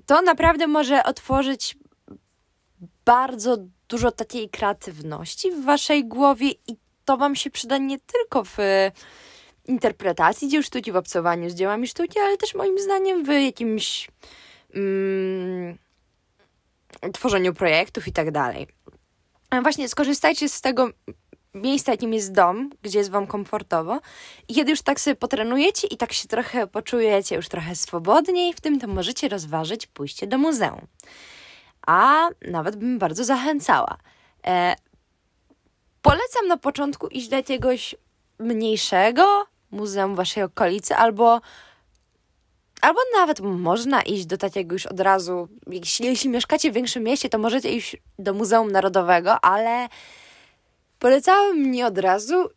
to 0.06 0.22
naprawdę 0.22 0.68
może 0.68 1.04
otworzyć 1.04 1.78
bardzo 3.06 3.58
dużo 3.88 4.12
takiej 4.12 4.50
kreatywności 4.50 5.52
w 5.52 5.66
waszej 5.66 6.06
głowie 6.08 6.52
i 6.52 6.78
to 7.06 7.18
wam 7.18 7.36
się 7.36 7.50
przyda 7.50 7.78
nie 7.78 8.00
tylko 8.00 8.44
w 8.44 8.58
interpretacji 9.66 10.50
dzieł 10.50 10.64
sztuki, 10.64 10.92
w 10.92 10.96
obcowaniu 10.96 11.50
z 11.50 11.54
dziełami 11.54 11.88
sztuki, 11.88 12.20
ale 12.20 12.38
też 12.38 12.56
moim 12.56 12.80
zdaniem 12.80 13.24
w 13.24 13.28
jakimś 13.28 14.08
mm, 14.76 15.78
tworzeniu 17.14 17.54
projektów 17.54 18.08
i 18.08 18.12
tak 18.12 18.32
dalej. 18.32 18.68
Właśnie 19.62 19.90
skorzystajcie 19.90 20.50
z 20.50 20.62
tego 20.62 20.90
miejsca, 21.54 21.92
jakim 21.92 22.14
jest 22.14 22.32
dom, 22.32 22.70
gdzie 22.82 23.00
jest 23.00 23.12
wam 23.12 23.28
komfortowo 23.28 24.00
i 24.48 24.54
kiedy 24.54 24.72
już 24.72 24.82
tak 24.82 25.00
sobie 25.00 25.16
potrenujecie 25.16 25.88
i 25.88 25.98
tak 25.98 26.14
się 26.14 26.28
trochę 26.28 26.68
poczujecie 26.68 27.36
już 27.36 27.50
trochę 27.50 27.76
swobodniej 27.76 28.54
w 28.54 28.62
tym, 28.62 28.80
to 28.80 28.88
możecie 28.88 29.30
rozważyć 29.30 29.88
pójście 29.88 30.28
do 30.28 30.38
muzeum 30.38 30.88
a 31.88 32.30
nawet 32.42 32.76
bym 32.76 33.00
bardzo 33.00 33.24
zachęcała. 33.24 33.98
E, 34.48 34.76
polecam 36.02 36.48
na 36.48 36.58
początku 36.58 37.08
iść 37.08 37.28
do 37.28 37.36
jakiegoś 37.36 37.96
mniejszego 38.40 39.46
muzeum 39.72 40.16
waszej 40.16 40.44
okolicy, 40.44 40.96
albo 40.96 41.42
albo 42.82 43.00
nawet 43.14 43.40
można 43.40 44.02
iść 44.02 44.26
do 44.26 44.38
takiego 44.38 44.76
już 44.76 44.86
od 44.86 45.00
razu. 45.00 45.48
Jeśli, 45.68 46.06
jeśli 46.06 46.30
mieszkacie 46.30 46.72
w 46.72 46.74
większym 46.74 47.04
mieście, 47.04 47.30
to 47.30 47.38
możecie 47.38 47.72
iść 47.72 47.98
do 48.20 48.34
Muzeum 48.34 48.72
Narodowego, 48.72 49.46
ale 49.46 49.88
polecałabym 51.04 51.72
nie 51.72 51.88
od 51.88 51.98
razu 51.98 52.50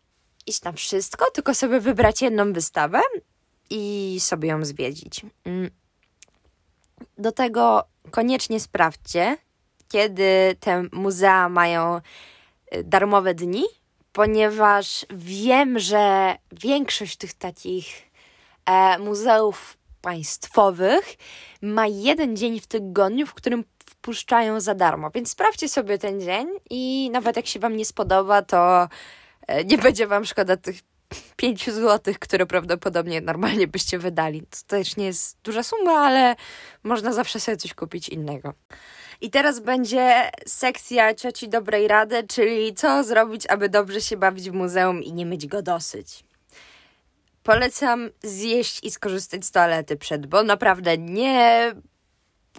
iść 0.47 0.63
na 0.63 0.73
wszystko, 0.73 1.31
tylko 1.31 1.55
sobie 1.55 1.81
wybrać 1.81 2.23
jedną 2.23 2.53
wystawę 2.53 3.01
i 3.71 4.17
sobie 4.21 4.49
ją 4.49 4.65
zwiedzić. 4.65 5.21
Mm. 5.45 5.71
Do 7.19 7.33
tego 7.33 7.85
koniecznie 8.11 8.61
sprawdźcie, 8.61 9.37
kiedy 9.89 10.57
te 10.61 10.83
muzea 10.93 11.49
mają 11.49 12.01
y, 12.75 12.85
darmowe 12.85 13.35
dni, 13.35 13.65
ponieważ 14.13 15.07
wiem, 15.11 15.79
że 15.79 16.37
większość 16.53 17.17
tych 17.17 17.35
takich 17.35 17.87
e, 18.67 18.99
muzeów 18.99 19.77
państwowych 20.01 21.17
ma 21.63 21.87
jeden 21.87 22.37
dzień 22.37 22.61
w 22.61 22.67
tygodniu, 22.67 23.27
w 23.27 23.35
którym 23.35 23.65
wpuszczają 24.07 24.61
za 24.61 24.75
darmo. 24.75 25.11
Więc 25.15 25.31
sprawdźcie 25.31 25.69
sobie 25.69 25.99
ten 25.99 26.21
dzień 26.21 26.49
i 26.71 27.11
nawet 27.13 27.37
jak 27.37 27.47
się 27.47 27.61
Wam 27.61 27.77
nie 27.77 27.85
spodoba, 27.85 28.43
to 28.43 28.89
e, 29.47 29.65
nie 29.65 29.79
będzie 29.79 30.07
Wam 30.07 30.25
szkoda 30.25 30.57
tych 30.57 30.77
5 31.37 31.71
zł, 31.71 32.15
które 32.21 32.47
prawdopodobnie 32.47 33.21
normalnie 33.21 33.67
byście 33.67 33.99
wydali. 33.99 34.43
To 34.43 34.59
też 34.69 34.97
nie 34.97 35.07
jest 35.07 35.39
duża 35.43 35.63
suma, 35.63 35.93
ale 35.93 36.37
można 36.83 37.13
zawsze 37.13 37.41
sobie 37.41 37.57
coś 37.57 37.75
kupić 37.75 38.09
innego. 38.09 38.55
I 39.21 39.31
teraz 39.31 39.61
będzie 39.61 40.31
sekcja 40.47 41.15
cioci 41.15 41.49
dobrej 41.49 41.89
rady, 41.89 42.27
czyli 42.29 42.75
co 42.75 43.05
zrobić, 43.05 43.47
aby 43.47 43.69
dobrze 43.69 44.01
się 44.01 44.17
bawić 44.17 44.51
w 44.51 44.55
muzeum 44.55 45.03
i 45.03 45.13
nie 45.13 45.27
mieć 45.27 45.47
go 45.47 45.63
dosyć. 45.63 46.25
Polecam 47.43 48.11
zjeść 48.23 48.85
i 48.85 48.91
skorzystać 48.91 49.45
z 49.45 49.51
toalety 49.51 49.97
przed, 49.97 50.27
bo 50.27 50.43
naprawdę 50.43 50.99
nie 50.99 51.73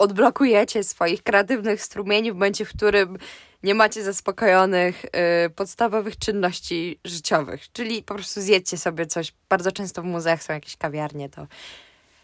odblokujecie 0.01 0.83
swoich 0.83 1.23
kreatywnych 1.23 1.81
strumieni 1.81 2.31
w 2.31 2.35
momencie, 2.35 2.65
w 2.65 2.69
którym 2.69 3.17
nie 3.63 3.75
macie 3.75 4.03
zaspokojonych 4.03 5.05
y, 5.05 5.49
podstawowych 5.49 6.17
czynności 6.17 6.99
życiowych. 7.05 7.71
Czyli 7.71 8.03
po 8.03 8.13
prostu 8.13 8.41
zjedzcie 8.41 8.77
sobie 8.77 9.05
coś. 9.05 9.33
Bardzo 9.49 9.71
często 9.71 10.01
w 10.01 10.05
muzeach 10.05 10.43
są 10.43 10.53
jakieś 10.53 10.77
kawiarnie, 10.77 11.29
to 11.29 11.47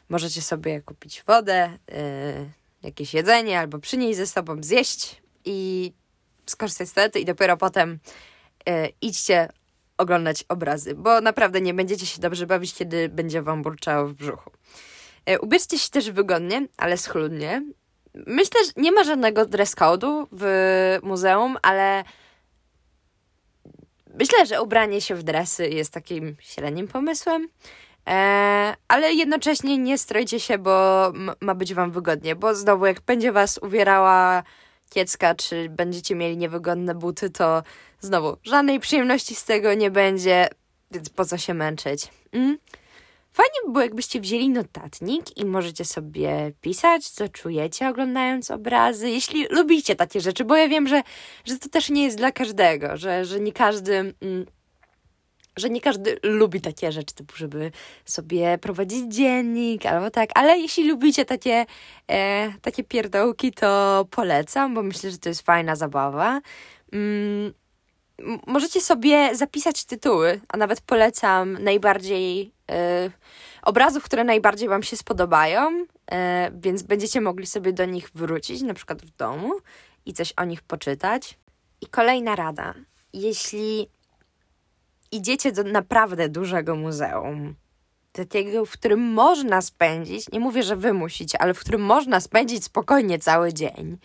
możecie 0.09 0.41
sobie 0.41 0.81
kupić 0.81 1.23
wodę, 1.27 1.77
y, 1.91 2.83
jakieś 2.83 3.13
jedzenie 3.13 3.59
albo 3.59 3.79
przynieść 3.79 4.17
ze 4.17 4.27
sobą 4.27 4.63
zjeść 4.63 5.21
i 5.45 5.91
skorzystać 6.45 6.89
z 6.89 6.93
toalety 6.93 7.19
i 7.19 7.25
dopiero 7.25 7.57
potem 7.57 7.99
y, 8.69 8.93
idźcie 9.01 9.49
oglądać 9.97 10.45
obrazy, 10.49 10.95
bo 10.95 11.21
naprawdę 11.21 11.61
nie 11.61 11.73
będziecie 11.73 12.05
się 12.05 12.21
dobrze 12.21 12.47
bawić, 12.47 12.73
kiedy 12.73 13.09
będzie 13.09 13.41
wam 13.41 13.61
burczało 13.61 14.07
w 14.07 14.13
brzuchu. 14.13 14.51
Y, 15.29 15.39
ubierzcie 15.39 15.79
się 15.79 15.89
też 15.89 16.11
wygodnie, 16.11 16.67
ale 16.77 16.97
schludnie 16.97 17.61
myślę, 18.15 18.65
że 18.65 18.71
nie 18.77 18.91
ma 18.91 19.03
żadnego 19.03 19.45
dress 19.45 19.75
code'u 19.75 20.27
w 20.31 20.99
muzeum, 21.03 21.57
ale 21.61 22.03
myślę, 24.19 24.45
że 24.45 24.61
ubranie 24.61 25.01
się 25.01 25.15
w 25.15 25.23
dresy 25.23 25.69
jest 25.69 25.93
takim 25.93 26.35
średnim 26.39 26.87
pomysłem. 26.87 27.47
E, 28.07 28.75
ale 28.87 29.13
jednocześnie 29.13 29.77
nie 29.77 29.97
strojcie 29.97 30.39
się, 30.39 30.57
bo 30.57 31.11
ma 31.41 31.55
być 31.55 31.73
wam 31.73 31.91
wygodnie, 31.91 32.35
bo 32.35 32.55
znowu 32.55 32.85
jak 32.85 33.01
będzie 33.01 33.31
was 33.31 33.57
uwierała 33.57 34.43
kiecka, 34.89 35.35
czy 35.35 35.69
będziecie 35.69 36.15
mieli 36.15 36.37
niewygodne 36.37 36.95
buty, 36.95 37.29
to 37.29 37.63
znowu 37.99 38.37
żadnej 38.43 38.79
przyjemności 38.79 39.35
z 39.35 39.45
tego 39.45 39.73
nie 39.73 39.91
będzie, 39.91 40.47
więc 40.91 41.09
po 41.09 41.25
co 41.25 41.37
się 41.37 41.53
męczyć. 41.53 42.07
Mm? 42.31 42.57
Fajnie 43.33 43.59
by 43.65 43.71
było, 43.71 43.83
jakbyście 43.83 44.19
wzięli 44.21 44.49
notatnik 44.49 45.37
i 45.37 45.45
możecie 45.45 45.85
sobie 45.85 46.51
pisać, 46.61 47.09
co 47.09 47.29
czujecie 47.29 47.89
oglądając 47.89 48.51
obrazy, 48.51 49.09
jeśli 49.09 49.47
lubicie 49.49 49.95
takie 49.95 50.21
rzeczy, 50.21 50.45
bo 50.45 50.55
ja 50.55 50.67
wiem, 50.67 50.87
że, 50.87 51.01
że 51.45 51.59
to 51.59 51.69
też 51.69 51.89
nie 51.89 52.03
jest 52.03 52.17
dla 52.17 52.31
każdego, 52.31 52.97
że, 52.97 53.25
że 53.25 53.39
nie 53.39 53.51
każdy 53.51 53.93
mm, 54.21 54.45
że 55.55 55.69
nie 55.69 55.81
każdy 55.81 56.19
lubi 56.23 56.61
takie 56.61 56.91
rzeczy, 56.91 57.15
typu, 57.15 57.35
żeby 57.35 57.71
sobie 58.05 58.57
prowadzić 58.57 59.15
dziennik 59.15 59.85
albo 59.85 60.09
tak, 60.09 60.29
ale 60.35 60.59
jeśli 60.59 60.89
lubicie 60.89 61.25
takie, 61.25 61.65
e, 62.07 62.53
takie 62.61 62.83
pierdołki, 62.83 63.51
to 63.51 64.05
polecam, 64.11 64.73
bo 64.73 64.83
myślę, 64.83 65.11
że 65.11 65.17
to 65.17 65.29
jest 65.29 65.41
fajna 65.41 65.75
zabawa. 65.75 66.41
Mm, 66.91 67.53
możecie 68.47 68.81
sobie 68.81 69.35
zapisać 69.35 69.85
tytuły, 69.85 70.41
a 70.47 70.57
nawet 70.57 70.81
polecam 70.81 71.63
najbardziej 71.63 72.51
e, 72.71 73.11
obrazów, 73.61 74.03
które 74.03 74.23
najbardziej 74.23 74.69
Wam 74.69 74.83
się 74.83 74.97
spodobają, 74.97 75.85
e, 76.11 76.51
więc 76.55 76.83
będziecie 76.83 77.21
mogli 77.21 77.45
sobie 77.45 77.73
do 77.73 77.85
nich 77.85 78.09
wrócić, 78.15 78.61
na 78.61 78.73
przykład 78.73 79.01
w 79.01 79.15
domu 79.15 79.51
i 80.05 80.13
coś 80.13 80.33
o 80.37 80.45
nich 80.45 80.61
poczytać. 80.61 81.37
I 81.81 81.87
kolejna 81.87 82.35
rada. 82.35 82.73
Jeśli 83.13 83.89
idziecie 85.11 85.51
do 85.51 85.63
naprawdę 85.63 86.29
dużego 86.29 86.75
muzeum, 86.75 87.55
takiego, 88.11 88.65
w 88.65 88.71
którym 88.71 88.99
można 88.99 89.61
spędzić, 89.61 90.31
nie 90.31 90.39
mówię, 90.39 90.63
że 90.63 90.75
wy 90.75 90.93
musicie, 90.93 91.41
ale 91.41 91.53
w 91.53 91.59
którym 91.59 91.81
można 91.81 92.19
spędzić 92.19 92.63
spokojnie 92.63 93.19
cały 93.19 93.53
dzień 93.53 93.97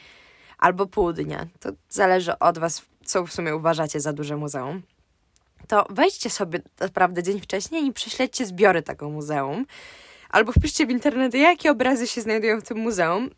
albo 0.59 0.87
pół 0.87 1.13
dnia, 1.13 1.47
to 1.61 1.71
zależy 1.89 2.39
od 2.39 2.59
was, 2.59 2.83
co 3.09 3.27
w 3.27 3.33
sumie 3.33 3.57
uważacie 3.57 4.01
za 4.01 4.13
duże 4.13 4.37
muzeum, 4.37 4.83
to 5.69 5.87
wejdźcie 5.91 6.31
sobie 6.31 6.63
naprawdę 6.81 7.23
dzień 7.23 7.41
wcześniej 7.41 7.87
i 7.87 7.93
prześledźcie 7.93 8.47
zbiory 8.47 8.83
tego 8.83 9.11
muzeum, 9.11 9.67
albo 10.31 10.53
wpiszcie 10.53 10.87
w 10.87 10.91
internecie, 10.91 11.39
jakie 11.39 11.71
obrazy 11.71 12.07
się 12.07 12.21
znajdują 12.21 12.61
w 12.61 12.65
tym 12.65 12.79
muzeum 12.79 13.31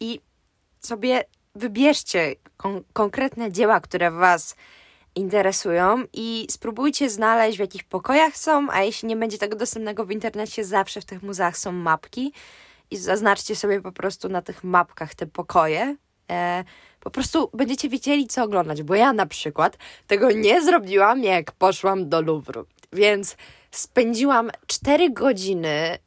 i 0.00 0.20
sobie 0.80 1.24
wybierzcie 1.54 2.34
kon 2.56 2.84
konkretne 2.92 3.52
dzieła, 3.52 3.80
które 3.80 4.10
was 4.10 4.56
interesują 5.14 6.04
i 6.12 6.46
spróbujcie 6.50 7.10
znaleźć 7.10 7.56
w 7.56 7.60
jakich 7.60 7.84
pokojach 7.84 8.36
są, 8.36 8.66
a 8.70 8.82
jeśli 8.82 9.08
nie 9.08 9.16
będzie 9.16 9.38
tego 9.38 9.56
dostępnego 9.56 10.04
w 10.04 10.10
internecie, 10.10 10.64
zawsze 10.64 11.00
w 11.00 11.04
tych 11.04 11.22
muzeach 11.22 11.58
są 11.58 11.72
mapki 11.72 12.32
i 12.90 12.96
zaznaczcie 12.96 13.56
sobie 13.56 13.80
po 13.80 13.92
prostu 13.92 14.28
na 14.28 14.42
tych 14.42 14.64
mapkach 14.64 15.14
te 15.14 15.26
pokoje. 15.26 15.96
E, 16.30 16.64
po 17.00 17.10
prostu 17.10 17.50
będziecie 17.54 17.88
wiedzieli, 17.88 18.26
co 18.26 18.44
oglądać, 18.44 18.82
bo 18.82 18.94
ja 18.94 19.12
na 19.12 19.26
przykład 19.26 19.76
tego 20.06 20.30
nie 20.30 20.62
zrobiłam, 20.62 21.22
jak 21.22 21.52
poszłam 21.52 22.08
do 22.08 22.20
Louvru, 22.20 22.66
więc 22.92 23.36
spędziłam 23.70 24.50
4 24.66 25.10
godziny 25.10 25.98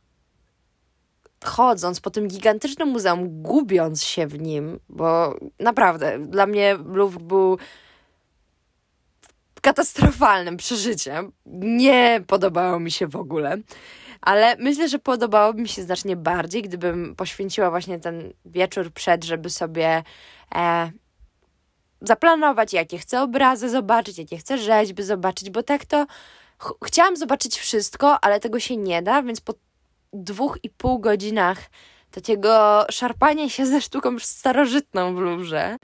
chodząc 1.44 2.00
po 2.00 2.10
tym 2.10 2.28
gigantycznym 2.28 2.90
muzeum, 2.90 3.42
gubiąc 3.42 4.04
się 4.04 4.28
w 4.28 4.40
nim, 4.40 4.80
bo 4.90 5.36
naprawdę 5.60 6.20
dla 6.20 6.46
mnie 6.46 6.78
Louvre 6.86 7.20
był 7.20 7.58
katastrofalnym 9.62 10.58
przeżyciem. 10.58 11.32
Nie 11.46 12.24
podobało 12.28 12.80
mi 12.80 12.92
się 12.92 13.08
w 13.08 13.16
ogóle. 13.16 13.58
Ale 14.22 14.56
myślę, 14.60 14.90
że 14.90 15.00
podobałoby 15.00 15.62
mi 15.62 15.68
się 15.68 15.84
znacznie 15.84 16.16
bardziej, 16.16 16.62
gdybym 16.62 17.16
poświęciła 17.16 17.70
właśnie 17.70 18.00
ten 18.00 18.34
wieczór 18.46 18.92
przed, 18.92 19.24
żeby 19.24 19.50
sobie 19.50 20.04
e, 20.55 20.91
zaplanować, 22.01 22.74
jakie 22.74 22.98
chcę 22.98 23.22
obrazy 23.22 23.70
zobaczyć, 23.70 24.17
jakie 24.17 24.38
chcę 24.38 24.58
rzeźby 24.58 25.03
zobaczyć, 25.03 25.50
bo 25.50 25.63
tak 25.63 25.86
to 25.86 26.05
ch 26.60 26.74
chciałam 26.86 27.17
zobaczyć 27.17 27.60
wszystko, 27.60 28.24
ale 28.24 28.39
tego 28.39 28.60
się 28.60 28.77
nie 28.77 29.01
da, 29.01 29.24
więc 29.24 29.41
po 29.41 29.53
dwóch 30.13 30.58
i 30.63 30.70
pół 30.70 31.00
godzinach 31.00 31.58
takiego 32.12 32.86
szarpania 32.91 33.50
się 33.50 33.65
ze 33.65 33.81
sztuką 33.81 34.20
starożytną 34.20 35.15
w 35.15 35.20
Louvre, 35.20 35.77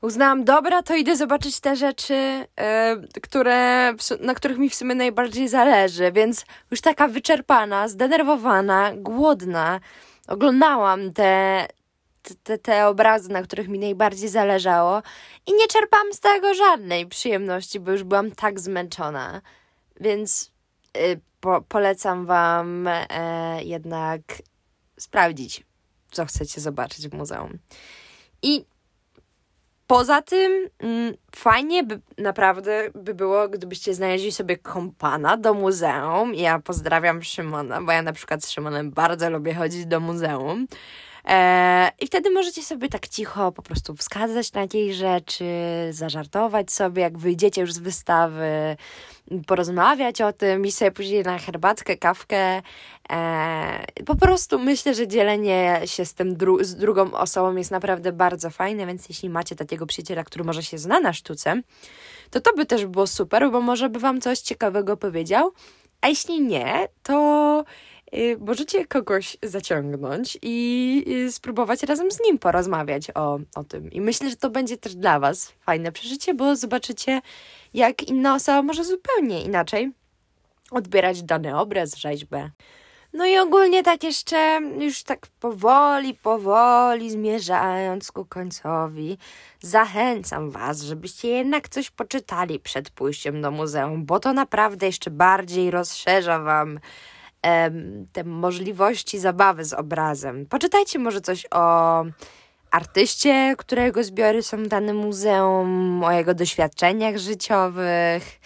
uznałam, 0.00 0.44
dobra, 0.44 0.82
to 0.82 0.94
idę 0.94 1.16
zobaczyć 1.16 1.60
te 1.60 1.76
rzeczy, 1.76 2.14
yy, 2.14 3.20
które, 3.22 3.94
na 4.20 4.34
których 4.34 4.58
mi 4.58 4.70
w 4.70 4.74
sumie 4.74 4.94
najbardziej 4.94 5.48
zależy, 5.48 6.12
więc 6.12 6.44
już 6.70 6.80
taka 6.80 7.08
wyczerpana, 7.08 7.88
zdenerwowana, 7.88 8.92
głodna, 8.96 9.80
oglądałam 10.28 11.12
te, 11.12 11.66
te, 12.42 12.58
te 12.58 12.86
obrazy, 12.86 13.28
na 13.28 13.42
których 13.42 13.68
mi 13.68 13.78
najbardziej 13.78 14.28
zależało 14.28 15.02
i 15.46 15.52
nie 15.52 15.66
czerpałam 15.66 16.12
z 16.12 16.20
tego 16.20 16.54
żadnej 16.54 17.06
przyjemności, 17.06 17.80
bo 17.80 17.92
już 17.92 18.04
byłam 18.04 18.30
tak 18.30 18.60
zmęczona. 18.60 19.40
Więc 20.00 20.50
yy, 20.94 21.20
po, 21.40 21.62
polecam 21.68 22.26
Wam 22.26 22.84
yy, 23.56 23.64
jednak 23.64 24.20
sprawdzić, 24.98 25.64
co 26.10 26.26
chcecie 26.26 26.60
zobaczyć 26.60 27.08
w 27.08 27.14
muzeum. 27.14 27.58
I 28.42 28.64
Poza 29.88 30.22
tym 30.22 30.68
mm, 30.78 31.14
fajnie 31.36 31.84
by 31.84 32.00
naprawdę 32.18 32.90
by 32.94 33.14
było, 33.14 33.48
gdybyście 33.48 33.94
znaleźli 33.94 34.32
sobie 34.32 34.56
kompana 34.56 35.36
do 35.36 35.54
muzeum. 35.54 36.34
Ja 36.34 36.58
pozdrawiam 36.58 37.22
Szymona, 37.22 37.82
bo 37.82 37.92
ja 37.92 38.02
na 38.02 38.12
przykład 38.12 38.44
z 38.44 38.50
Szymonem 38.50 38.90
bardzo 38.90 39.30
lubię 39.30 39.54
chodzić 39.54 39.86
do 39.86 40.00
muzeum. 40.00 40.66
I 42.00 42.06
wtedy 42.06 42.30
możecie 42.30 42.62
sobie 42.62 42.88
tak 42.88 43.08
cicho 43.08 43.52
po 43.52 43.62
prostu 43.62 43.96
wskazać 43.96 44.52
na 44.52 44.60
jakieś 44.60 44.96
rzeczy, 44.96 45.44
zażartować 45.90 46.72
sobie, 46.72 47.02
jak 47.02 47.18
wyjdziecie 47.18 47.60
już 47.60 47.72
z 47.72 47.78
wystawy, 47.78 48.76
porozmawiać 49.46 50.20
o 50.20 50.32
tym 50.32 50.66
i 50.66 50.72
sobie 50.72 50.90
później 50.90 51.22
na 51.22 51.38
herbatkę, 51.38 51.96
kawkę. 51.96 52.62
E, 53.10 53.84
po 54.06 54.16
prostu 54.16 54.58
myślę, 54.58 54.94
że 54.94 55.08
dzielenie 55.08 55.80
się 55.84 56.04
z 56.04 56.14
tym 56.14 56.36
dru 56.36 56.64
z 56.64 56.76
drugą 56.76 57.12
osobą 57.12 57.56
jest 57.56 57.70
naprawdę 57.70 58.12
bardzo 58.12 58.50
fajne, 58.50 58.86
więc 58.86 59.08
jeśli 59.08 59.30
macie 59.30 59.56
takiego 59.56 59.86
przyjaciela, 59.86 60.24
który 60.24 60.44
może 60.44 60.62
się 60.62 60.78
zna 60.78 61.00
na 61.00 61.12
sztuce, 61.12 61.62
to 62.30 62.40
to 62.40 62.52
by 62.56 62.66
też 62.66 62.86
było 62.86 63.06
super, 63.06 63.50
bo 63.50 63.60
może 63.60 63.88
by 63.88 63.98
wam 63.98 64.20
coś 64.20 64.38
ciekawego 64.38 64.96
powiedział. 64.96 65.52
A 66.00 66.08
jeśli 66.08 66.40
nie, 66.40 66.88
to 67.02 67.64
możecie 68.38 68.86
kogoś 68.86 69.36
zaciągnąć 69.42 70.38
i 70.42 71.04
spróbować 71.30 71.82
razem 71.82 72.10
z 72.10 72.20
nim 72.20 72.38
porozmawiać 72.38 73.10
o, 73.14 73.38
o 73.54 73.64
tym. 73.64 73.92
I 73.92 74.00
myślę, 74.00 74.30
że 74.30 74.36
to 74.36 74.50
będzie 74.50 74.76
też 74.76 74.94
dla 74.94 75.20
Was 75.20 75.52
fajne 75.60 75.92
przeżycie, 75.92 76.34
bo 76.34 76.56
zobaczycie, 76.56 77.20
jak 77.74 78.02
inna 78.02 78.34
osoba 78.34 78.62
może 78.62 78.84
zupełnie 78.84 79.42
inaczej 79.42 79.92
odbierać 80.70 81.22
dany 81.22 81.58
obraz, 81.58 81.96
rzeźbę. 81.96 82.50
No 83.12 83.26
i 83.26 83.38
ogólnie 83.38 83.82
tak 83.82 84.04
jeszcze, 84.04 84.60
już 84.78 85.02
tak 85.02 85.26
powoli, 85.40 86.14
powoli 86.14 87.10
zmierzając 87.10 88.12
ku 88.12 88.24
końcowi, 88.24 89.18
zachęcam 89.60 90.50
Was, 90.50 90.82
żebyście 90.82 91.28
jednak 91.28 91.68
coś 91.68 91.90
poczytali 91.90 92.60
przed 92.60 92.90
pójściem 92.90 93.42
do 93.42 93.50
muzeum, 93.50 94.04
bo 94.04 94.20
to 94.20 94.32
naprawdę 94.32 94.86
jeszcze 94.86 95.10
bardziej 95.10 95.70
rozszerza 95.70 96.38
Wam 96.38 96.80
te 98.12 98.24
możliwości 98.24 99.18
zabawy 99.18 99.64
z 99.64 99.72
obrazem. 99.72 100.46
Poczytajcie 100.46 100.98
może 100.98 101.20
coś 101.20 101.46
o 101.50 102.04
artyście, 102.70 103.54
którego 103.58 104.04
zbiory 104.04 104.42
są 104.42 104.62
w 104.62 104.68
danym 104.68 104.96
muzeum, 104.96 106.04
o 106.04 106.12
jego 106.12 106.34
doświadczeniach 106.34 107.18
życiowych. 107.18 108.40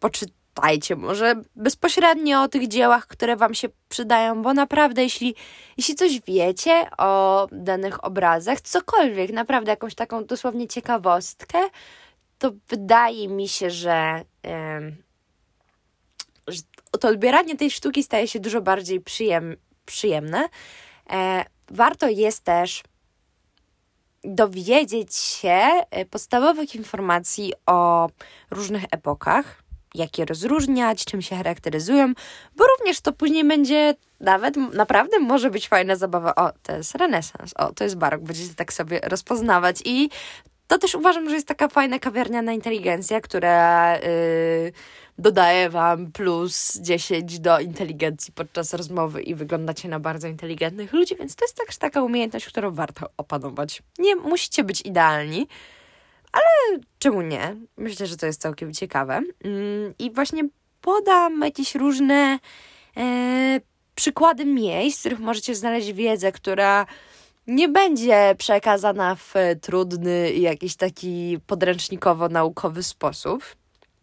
Poczytajcie 0.00 0.96
może 0.96 1.34
bezpośrednio 1.56 2.42
o 2.42 2.48
tych 2.48 2.68
dziełach, 2.68 3.06
które 3.06 3.36
Wam 3.36 3.54
się 3.54 3.68
przydają, 3.88 4.42
bo 4.42 4.54
naprawdę, 4.54 5.02
jeśli, 5.02 5.34
jeśli 5.76 5.94
coś 5.94 6.20
wiecie 6.20 6.86
o 6.98 7.48
danych 7.52 8.04
obrazach, 8.04 8.60
cokolwiek, 8.60 9.32
naprawdę 9.32 9.70
jakąś 9.70 9.94
taką 9.94 10.24
dosłownie 10.24 10.68
ciekawostkę, 10.68 11.58
to 12.38 12.52
wydaje 12.68 13.28
mi 13.28 13.48
się, 13.48 13.70
że 13.70 14.22
to 17.00 17.08
odbieranie 17.08 17.56
tej 17.56 17.70
sztuki 17.70 18.02
staje 18.02 18.28
się 18.28 18.40
dużo 18.40 18.60
bardziej 18.60 19.00
przyjem, 19.00 19.56
przyjemne. 19.86 20.48
E, 21.10 21.44
warto 21.70 22.08
jest 22.08 22.44
też 22.44 22.82
dowiedzieć 24.24 25.16
się 25.16 25.60
e, 25.90 26.04
podstawowych 26.04 26.74
informacji 26.74 27.52
o 27.66 28.08
różnych 28.50 28.84
epokach, 28.90 29.62
jak 29.94 30.18
je 30.18 30.24
rozróżniać, 30.24 31.04
czym 31.04 31.22
się 31.22 31.36
charakteryzują, 31.36 32.12
bo 32.56 32.64
również 32.66 33.00
to 33.00 33.12
później 33.12 33.44
będzie 33.44 33.94
nawet 34.20 34.56
naprawdę 34.56 35.18
może 35.18 35.50
być 35.50 35.68
fajna 35.68 35.96
zabawa. 35.96 36.34
O, 36.34 36.50
to 36.62 36.76
jest 36.76 36.94
renesans, 36.94 37.54
o, 37.56 37.72
to 37.72 37.84
jest 37.84 37.96
barok, 37.96 38.22
będziecie 38.22 38.54
tak 38.54 38.72
sobie 38.72 39.00
rozpoznawać 39.02 39.82
i 39.84 40.10
to 40.66 40.78
też 40.78 40.94
uważam, 40.94 41.28
że 41.28 41.34
jest 41.34 41.48
taka 41.48 41.68
fajna 41.68 41.98
kawiarniana 41.98 42.52
inteligencja, 42.52 43.20
która 43.20 43.96
yy, 43.96 44.72
dodaje 45.18 45.70
wam 45.70 46.12
plus 46.12 46.78
10 46.80 47.40
do 47.40 47.60
inteligencji 47.60 48.32
podczas 48.32 48.74
rozmowy 48.74 49.22
i 49.22 49.34
wyglądacie 49.34 49.88
na 49.88 50.00
bardzo 50.00 50.28
inteligentnych 50.28 50.92
ludzi, 50.92 51.16
więc 51.16 51.36
to 51.36 51.44
jest 51.44 51.56
też 51.56 51.76
taka 51.76 52.02
umiejętność, 52.02 52.46
którą 52.46 52.74
warto 52.74 53.06
opanować. 53.16 53.82
Nie 53.98 54.16
musicie 54.16 54.64
być 54.64 54.80
idealni, 54.80 55.48
ale 56.32 56.80
czemu 56.98 57.22
nie? 57.22 57.56
Myślę, 57.76 58.06
że 58.06 58.16
to 58.16 58.26
jest 58.26 58.40
całkiem 58.40 58.74
ciekawe. 58.74 59.22
Yy, 59.44 59.94
I 59.98 60.10
właśnie 60.10 60.42
podam 60.80 61.40
jakieś 61.40 61.74
różne 61.74 62.38
yy, 62.96 63.02
przykłady 63.94 64.44
miejsc, 64.44 64.98
w 64.98 65.00
których 65.00 65.18
możecie 65.18 65.54
znaleźć 65.54 65.92
wiedzę, 65.92 66.32
która 66.32 66.86
nie 67.46 67.68
będzie 67.68 68.34
przekazana 68.38 69.14
w 69.14 69.34
trudny 69.60 70.30
i 70.32 70.40
jakiś 70.40 70.76
taki 70.76 71.38
podręcznikowo-naukowy 71.46 72.82
sposób. 72.82 73.44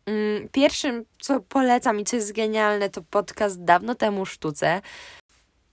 Mm, 0.05 0.49
pierwszym, 0.49 1.05
co 1.19 1.39
polecam 1.39 1.99
i 1.99 2.03
co 2.03 2.15
jest 2.15 2.33
genialne, 2.33 2.89
to 2.89 3.01
podcast 3.01 3.63
Dawno 3.63 3.95
temu 3.95 4.25
sztuce. 4.25 4.81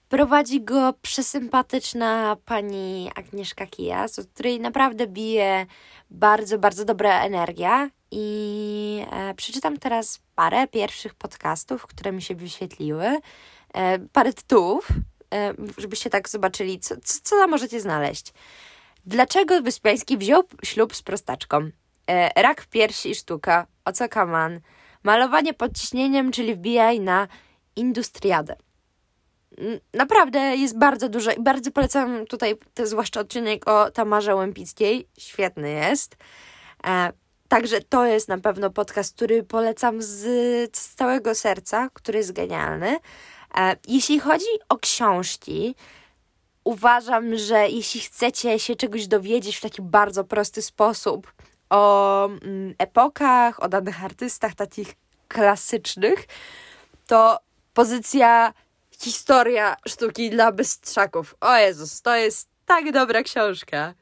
Prowadzi 0.09 0.61
go 0.61 0.95
przesympatyczna 1.03 2.37
pani 2.45 3.11
Agnieszka 3.15 3.67
Kijas, 3.67 4.19
od 4.19 4.27
której 4.27 4.61
naprawdę 4.61 5.07
bije 5.07 5.67
bardzo, 6.11 6.59
bardzo 6.59 6.85
dobra 6.85 7.25
energia. 7.25 7.91
I 8.11 9.07
e, 9.13 9.35
przeczytam 9.35 9.79
teraz 9.79 10.21
parę 10.35 10.69
pierwszych 10.69 11.15
podcastów, 11.15 11.87
które 11.87 12.13
mi 12.13 12.23
się 12.23 12.35
wyświetliły, 12.35 13.19
e, 13.75 13.99
parę 13.99 14.33
tytułów, 14.33 14.89
e, 15.35 15.55
żebyście 15.79 16.11
tak 16.11 16.29
zobaczyli, 16.29 16.81
co, 16.81 16.95
co, 17.05 17.21
co 17.23 17.37
tam 17.37 17.51
możecie 17.51 17.81
znaleźć. 17.81 18.33
Dlaczego 19.07 19.63
Wyspiański 19.63 20.19
wziął 20.19 20.43
ślub 20.65 20.97
z 20.97 21.03
prostaczką? 21.03 21.71
E, 22.11 22.43
rak 22.43 22.67
piersi 22.67 23.11
i 23.11 23.15
sztuka, 23.15 23.67
o 23.85 23.93
co 23.93 24.09
kaman? 24.09 24.61
Malowanie 25.03 25.55
pod 25.55 25.79
ciśnieniem, 25.79 26.33
czyli 26.33 26.55
wbijaj 26.55 27.01
na 27.01 27.29
industriadę. 27.77 28.57
Naprawdę 29.95 30.39
jest 30.39 30.79
bardzo 30.79 31.09
dużo 31.09 31.31
i 31.31 31.43
bardzo 31.43 31.71
polecam 31.71 32.27
tutaj, 32.27 32.55
to 32.75 32.87
zwłaszcza 32.87 33.21
odcinek 33.21 33.69
o 33.69 33.91
Tamarze 33.91 34.35
Łępickiej. 34.35 35.09
Świetny 35.19 35.71
jest. 35.71 36.17
E, 36.87 37.13
także 37.49 37.81
to 37.81 38.05
jest 38.05 38.29
na 38.29 38.39
pewno 38.39 38.71
podcast, 38.71 39.15
który 39.17 39.43
polecam 39.43 40.03
z, 40.03 40.21
z 40.77 40.95
całego 40.95 41.35
serca, 41.35 41.89
który 41.93 42.19
jest 42.19 42.33
genialny. 42.33 42.99
E, 43.57 43.77
jeśli 43.89 44.21
chodzi 44.21 44.47
o 44.69 44.79
książki, 44.79 45.75
uważam, 46.65 47.37
że 47.37 47.69
jeśli 47.69 48.01
chcecie 48.01 48.59
się 48.59 48.77
czegoś 48.77 49.07
dowiedzieć 49.07 49.57
w 49.57 49.61
taki 49.61 49.83
bardzo 49.83 50.25
prosty 50.25 50.63
sposób 50.63 51.33
o 51.73 52.25
mm, 52.27 52.75
epokach, 52.79 53.63
o 53.63 53.69
danych 53.69 54.05
artystach 54.05 54.55
takich 54.55 54.95
klasycznych, 55.29 56.27
to 57.07 57.39
pozycja 57.75 58.53
Historia 59.01 59.77
sztuki 59.89 60.31
dla 60.31 60.53
bystrzaków. 60.53 61.35
O 61.41 61.57
Jezus, 61.57 62.03
to 62.03 62.17
jest 62.17 62.49
tak 62.67 62.93
dobra 62.93 63.23
książka. 63.23 63.95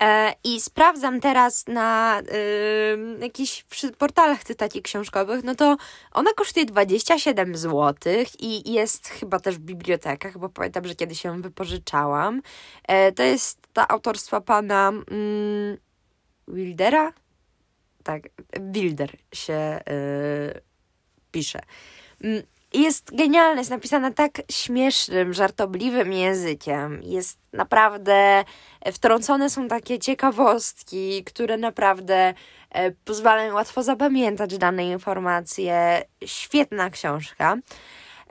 E, 0.00 0.34
I 0.44 0.60
sprawdzam 0.60 1.20
teraz 1.20 1.66
na 1.66 2.20
y, 2.20 3.18
jakichś 3.20 3.64
portalach 3.98 4.44
cytaci 4.44 4.82
książkowych, 4.82 5.44
no 5.44 5.54
to 5.54 5.76
ona 6.12 6.30
kosztuje 6.36 6.66
27 6.66 7.56
zł 7.56 7.94
i 8.38 8.72
jest 8.72 9.08
chyba 9.08 9.40
też 9.40 9.54
w 9.54 9.60
bibliotekach, 9.60 10.38
bo 10.38 10.48
pamiętam, 10.48 10.84
że 10.86 10.94
kiedyś 10.94 11.24
ją 11.24 11.42
wypożyczałam. 11.42 12.42
E, 12.88 13.12
to 13.12 13.22
jest 13.22 13.58
ta 13.72 13.88
autorstwa 13.88 14.40
pana 14.40 14.88
mm, 14.88 15.78
Wildera? 16.48 17.12
Tak, 18.04 18.22
Wilder 18.60 19.10
się 19.32 19.80
y, 19.90 20.60
pisze. 21.30 21.60
Mm, 22.24 22.42
jest 22.74 23.16
genialne, 23.16 23.60
jest 23.60 23.70
napisane 23.70 24.12
tak 24.12 24.42
śmiesznym, 24.50 25.34
żartobliwym 25.34 26.12
językiem. 26.12 27.00
Jest 27.02 27.38
naprawdę, 27.52 28.44
e, 28.80 28.92
wtrącone 28.92 29.50
są 29.50 29.68
takie 29.68 29.98
ciekawostki, 29.98 31.24
które 31.24 31.56
naprawdę 31.56 32.34
e, 32.70 32.90
pozwalają 32.90 33.54
łatwo 33.54 33.82
zapamiętać 33.82 34.58
dane 34.58 34.86
informacje. 34.86 36.02
Świetna 36.24 36.90
książka. 36.90 37.56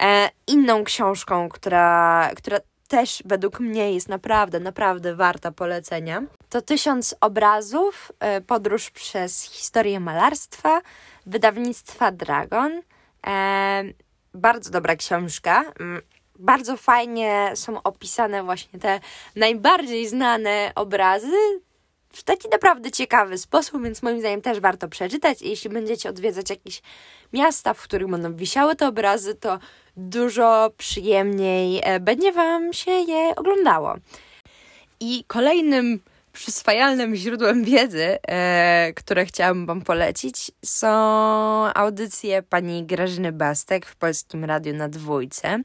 E, 0.01 0.29
inną 0.47 0.83
książką, 0.83 1.49
która, 1.49 2.29
która 2.35 2.57
też 2.87 3.23
według 3.25 3.59
mnie 3.59 3.93
jest 3.93 4.09
naprawdę, 4.09 4.59
naprawdę 4.59 5.15
warta 5.15 5.51
polecenia, 5.51 6.23
to 6.49 6.61
Tysiąc 6.61 7.15
obrazów, 7.21 8.11
podróż 8.47 8.89
przez 8.89 9.43
historię 9.43 9.99
malarstwa, 9.99 10.81
wydawnictwa 11.25 12.11
Dragon 12.11 12.81
bardzo 14.33 14.69
dobra 14.69 14.95
książka. 14.95 15.63
Mm, 15.79 16.01
bardzo 16.39 16.77
fajnie 16.77 17.51
są 17.55 17.83
opisane 17.83 18.43
właśnie 18.43 18.79
te 18.79 18.99
najbardziej 19.35 20.07
znane 20.07 20.71
obrazy 20.75 21.37
w 22.13 22.23
taki 22.23 22.49
naprawdę 22.49 22.91
ciekawy 22.91 23.37
sposób, 23.37 23.83
więc 23.83 24.03
moim 24.03 24.19
zdaniem 24.19 24.41
też 24.41 24.59
warto 24.59 24.87
przeczytać. 24.87 25.41
I 25.41 25.49
jeśli 25.49 25.69
będziecie 25.69 26.09
odwiedzać 26.09 26.49
jakieś 26.49 26.81
miasta, 27.33 27.73
w 27.73 27.81
których 27.81 28.07
będą 28.07 28.35
wisiały 28.35 28.75
te 28.75 28.87
obrazy, 28.87 29.35
to 29.35 29.59
dużo 29.97 30.71
przyjemniej 30.77 31.81
e, 31.83 31.99
będzie 31.99 32.31
Wam 32.31 32.73
się 32.73 32.91
je 32.91 33.35
oglądało. 33.35 33.95
I 34.99 35.23
kolejnym 35.27 35.99
przyswajalnym 36.37 37.15
źródłem 37.15 37.63
wiedzy, 37.63 38.17
e, 38.27 38.93
które 38.95 39.25
chciałam 39.25 39.65
Wam 39.65 39.81
polecić, 39.81 40.51
są 40.65 40.87
audycje 41.73 42.43
pani 42.43 42.85
Grażyny 42.85 43.31
Bastek 43.31 43.85
w 43.85 43.95
Polskim 43.95 44.45
Radiu 44.45 44.73
na 44.73 44.89
Dwójce 44.89 45.63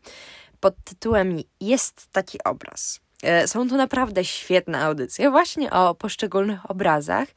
pod 0.61 0.75
tytułem 0.85 1.37
Jest 1.61 2.07
taki 2.13 2.39
obraz. 2.45 3.01
E, 3.23 3.49
są 3.49 3.69
to 3.69 3.77
naprawdę 3.77 4.25
świetne 4.25 4.85
audycje, 4.85 5.31
właśnie 5.31 5.71
o 5.71 5.95
poszczególnych 5.95 6.71
obrazach. 6.71 7.29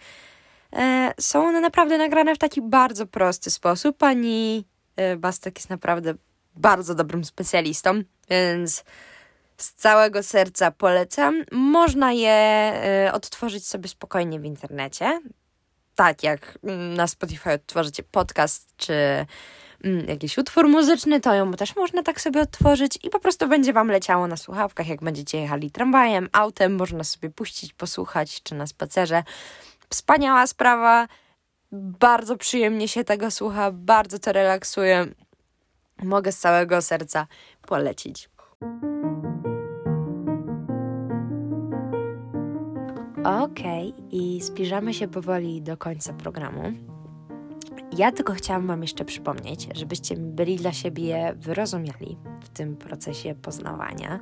E, 0.74 1.14
są 1.20 1.48
one 1.48 1.62
naprawdę 1.62 1.98
nagrane 1.98 2.36
w 2.36 2.38
taki 2.38 2.62
bardzo 2.62 3.06
prosty 3.06 3.52
sposób. 3.52 3.98
Pani 3.98 4.66
e, 4.96 5.18
Bastek 5.18 5.58
jest 5.58 5.70
naprawdę 5.70 6.14
bardzo 6.56 6.96
dobrym 6.96 7.26
specjalistą, 7.26 8.02
więc 8.30 8.84
z 9.58 9.74
całego 9.74 10.24
serca 10.24 10.72
polecam. 10.72 11.44
Można 11.52 12.12
je 12.12 12.74
y, 13.08 13.12
odtworzyć 13.12 13.68
sobie 13.68 13.90
spokojnie 13.90 14.40
w 14.40 14.46
internecie. 14.46 15.22
Tak 15.96 16.24
jak 16.24 16.58
mm, 16.64 16.94
na 16.94 17.08
Spotify 17.08 17.52
odtworzycie 17.52 18.04
podcast 18.04 18.74
czy 18.78 18.94
mm, 19.84 20.08
jakiś 20.08 20.38
utwór 20.38 20.68
muzyczny, 20.68 21.22
to 21.22 21.34
ją 21.34 21.54
też 21.54 21.76
można 21.76 22.04
tak 22.04 22.22
sobie 22.22 22.42
odtworzyć 22.42 23.00
i 23.04 23.10
po 23.10 23.20
prostu 23.20 23.48
będzie 23.48 23.74
Wam 23.74 23.88
leciało 23.92 24.28
na 24.28 24.38
słuchawkach, 24.38 24.88
jak 24.88 25.04
będziecie 25.04 25.42
jechali 25.42 25.72
tramwajem, 25.72 26.30
autem, 26.32 26.76
można 26.76 27.04
sobie 27.04 27.30
puścić, 27.30 27.74
posłuchać, 27.74 28.44
czy 28.44 28.56
na 28.56 28.68
spacerze. 28.68 29.24
Wspaniała 29.90 30.48
sprawa, 30.48 31.08
bardzo 31.72 32.38
przyjemnie 32.38 32.88
się 32.88 33.04
tego 33.04 33.32
słucha, 33.32 33.72
bardzo 33.72 34.20
to 34.20 34.32
relaksuje. 34.32 35.08
Mogę 36.04 36.32
z 36.32 36.38
całego 36.38 36.82
serca 36.82 37.28
polecić. 37.68 38.30
Okej, 43.26 43.94
okay, 43.98 44.10
i 44.12 44.42
zbliżamy 44.42 44.94
się 44.94 45.08
powoli 45.08 45.62
do 45.62 45.78
końca 45.78 46.14
programu. 46.14 46.74
Ja 47.98 48.12
tylko 48.12 48.34
chciałam 48.34 48.68
Wam 48.68 48.82
jeszcze 48.82 49.06
przypomnieć, 49.06 49.68
żebyście 49.76 50.16
byli 50.18 50.56
dla 50.56 50.72
siebie 50.72 51.34
wyrozumiali 51.36 52.18
w 52.42 52.50
tym 52.50 52.76
procesie 52.76 53.36
poznawania 53.42 54.20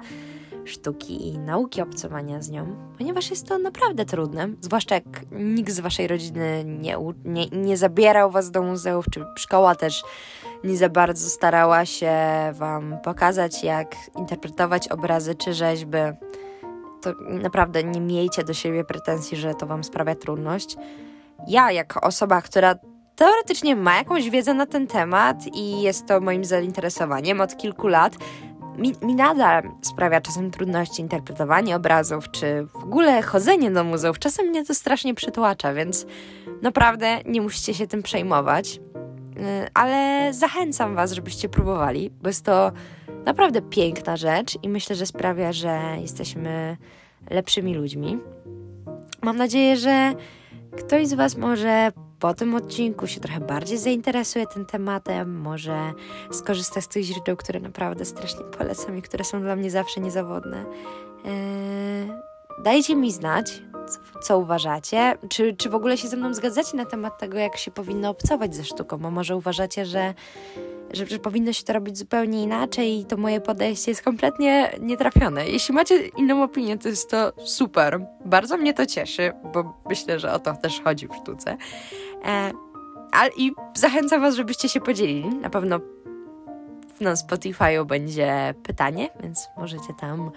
sztuki 0.66 1.28
i 1.28 1.38
nauki 1.40 1.82
obcowania 1.82 2.42
z 2.42 2.50
nią, 2.50 2.76
ponieważ 2.98 3.30
jest 3.30 3.48
to 3.48 3.58
naprawdę 3.58 4.06
trudne, 4.06 4.50
zwłaszcza 4.62 4.96
jak 4.96 5.32
nikt 5.32 5.72
z 5.72 5.80
Waszej 5.80 6.08
rodziny 6.08 6.64
nie, 6.66 6.98
nie, 7.26 7.48
nie 7.48 7.78
zabierał 7.78 8.32
Was 8.32 8.52
do 8.52 8.62
muzeów, 8.62 9.06
czy 9.12 9.26
szkoła 9.36 9.76
też 9.76 10.04
nie 10.64 10.78
za 10.78 10.90
bardzo 10.90 11.30
starała 11.30 11.86
się 11.86 12.14
Wam 12.54 12.98
pokazać, 13.04 13.64
jak 13.64 13.96
interpretować 14.18 14.88
obrazy 14.88 15.36
czy 15.36 15.54
rzeźby 15.54 15.98
to 17.04 17.14
naprawdę 17.30 17.84
nie 17.84 18.02
miejcie 18.02 18.44
do 18.44 18.54
siebie 18.54 18.84
pretensji, 18.84 19.38
że 19.38 19.54
to 19.54 19.66
wam 19.66 19.84
sprawia 19.84 20.16
trudność. 20.16 20.76
Ja, 21.48 21.72
jako 21.72 22.02
osoba, 22.02 22.42
która 22.42 22.76
teoretycznie 23.16 23.76
ma 23.76 23.96
jakąś 23.96 24.30
wiedzę 24.30 24.54
na 24.54 24.66
ten 24.66 24.88
temat 24.88 25.38
i 25.54 25.82
jest 25.82 26.06
to 26.06 26.22
moim 26.22 26.46
zainteresowaniem 26.46 27.42
od 27.42 27.58
kilku 27.58 27.88
lat, 27.88 28.16
mi, 28.78 28.94
mi, 29.02 29.16
nadal 29.16 29.72
sprawia 29.82 30.22
czasem 30.22 30.52
trudności 30.52 31.02
interpretowanie 31.02 31.76
obrazów, 31.76 32.32
czy 32.32 32.68
w 32.74 32.84
ogóle 32.84 33.22
chodzenie 33.22 33.72
do 33.72 33.84
muzeów. 33.84 34.20
Czasem 34.20 34.48
mnie 34.48 34.66
to 34.66 34.74
strasznie 34.74 35.14
przytłacza, 35.14 35.74
więc 35.74 36.06
naprawdę 36.62 37.20
nie 37.26 37.42
musicie 37.42 37.74
się 37.74 37.88
tym 37.88 38.04
przejmować. 38.04 38.76
Y, 38.76 38.80
ale 39.74 40.30
zachęcam 40.34 40.96
Was, 40.96 41.12
żebyście 41.12 41.50
próbowali, 41.50 42.12
bo 42.22 42.30
jest 42.30 42.46
to 42.46 42.72
naprawdę 43.26 43.62
piękna 43.62 44.18
rzecz 44.18 44.58
i 44.64 44.70
myślę, 44.70 44.96
że 44.96 45.06
sprawia, 45.06 45.54
że 45.54 45.80
jesteśmy 46.02 46.78
lepszymi 47.30 47.76
ludźmi. 47.76 48.18
Mam 49.22 49.38
nadzieję, 49.38 49.78
że 49.78 50.14
ktoś 50.78 51.08
z 51.08 51.14
Was 51.14 51.38
może 51.38 51.92
po 52.20 52.34
tym 52.34 52.56
odcinku 52.56 53.08
się 53.08 53.20
trochę 53.20 53.40
bardziej 53.40 53.78
zainteresuje 53.78 54.48
tym 54.48 54.66
tematem, 54.66 55.42
może 55.42 55.94
skorzysta 56.32 56.82
z 56.82 56.88
tych 56.88 57.04
źródeł, 57.04 57.38
które 57.38 57.60
naprawdę 57.60 58.06
strasznie 58.06 58.46
polecam 58.46 58.98
i 58.98 59.02
które 59.02 59.24
są 59.24 59.42
dla 59.42 59.56
mnie 59.56 59.72
zawsze 59.72 60.02
niezawodne. 60.02 60.66
Eee, 61.26 62.33
dajcie 62.60 62.96
mi 62.96 63.12
znać, 63.12 63.62
co 64.22 64.38
uważacie, 64.38 65.18
czy, 65.30 65.56
czy 65.56 65.70
w 65.70 65.76
ogóle 65.76 65.98
się 65.98 66.08
ze 66.08 66.18
mną 66.18 66.34
zgadzacie 66.34 66.78
na 66.78 66.86
temat 66.86 67.18
tego, 67.20 67.38
jak 67.38 67.58
się 67.58 67.72
powinno 67.72 68.10
obcować 68.10 68.56
ze 68.56 68.64
sztuką, 68.64 68.98
bo 68.98 69.12
może 69.12 69.36
uważacie, 69.36 69.86
że 69.86 70.14
że, 70.94 71.06
że 71.06 71.20
powinno 71.20 71.54
się 71.54 71.64
to 71.64 71.74
robić 71.74 71.98
zupełnie 71.98 72.44
inaczej 72.44 73.00
i 73.00 73.06
to 73.06 73.18
moje 73.18 73.42
podejście 73.42 73.92
jest 73.92 74.02
kompletnie 74.02 74.72
nietrafione. 74.80 75.50
Jeśli 75.50 75.74
macie 75.76 76.08
inną 76.08 76.44
opinię, 76.44 76.78
to 76.78 76.90
jest 76.90 77.10
to 77.10 77.34
super. 77.46 78.06
Bardzo 78.26 78.58
mnie 78.58 78.74
to 78.74 78.86
cieszy, 78.86 79.32
bo 79.54 79.74
myślę, 79.90 80.20
że 80.20 80.34
o 80.34 80.40
to 80.40 80.54
też 80.54 80.82
chodzi 80.82 81.08
w 81.08 81.16
sztuce. 81.16 81.58
E, 82.26 82.52
ale 83.12 83.30
i 83.38 83.52
zachęcam 83.76 84.22
Was, 84.22 84.36
żebyście 84.36 84.70
się 84.70 84.82
podzielili. 84.82 85.30
Na 85.30 85.50
pewno 85.50 85.80
na 87.02 87.14
Spotify'u 87.14 87.86
będzie 87.86 88.54
pytanie, 88.64 89.10
więc 89.24 89.50
możecie 89.58 89.94
tam 90.00 90.32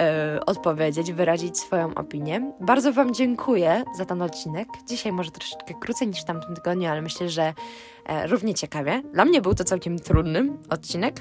e, 0.00 0.40
odpowiedzieć, 0.46 1.12
wyrazić 1.12 1.58
swoją 1.58 1.94
opinię. 1.94 2.52
Bardzo 2.60 2.92
Wam 2.92 3.14
dziękuję 3.14 3.84
za 3.96 4.04
ten 4.04 4.22
odcinek. 4.22 4.68
Dzisiaj 4.88 5.12
może 5.12 5.30
troszeczkę 5.30 5.74
krócej 5.74 6.08
niż 6.08 6.20
w 6.20 6.24
tamtym 6.24 6.54
tygodniu, 6.54 6.90
ale 6.90 7.02
myślę, 7.02 7.28
że 7.28 7.54
e, 8.06 8.26
równie 8.26 8.54
ciekawie. 8.54 9.02
Dla 9.12 9.24
mnie 9.24 9.40
był 9.40 9.54
to 9.54 9.64
całkiem 9.64 9.98
trudny 9.98 10.48
odcinek, 10.70 11.20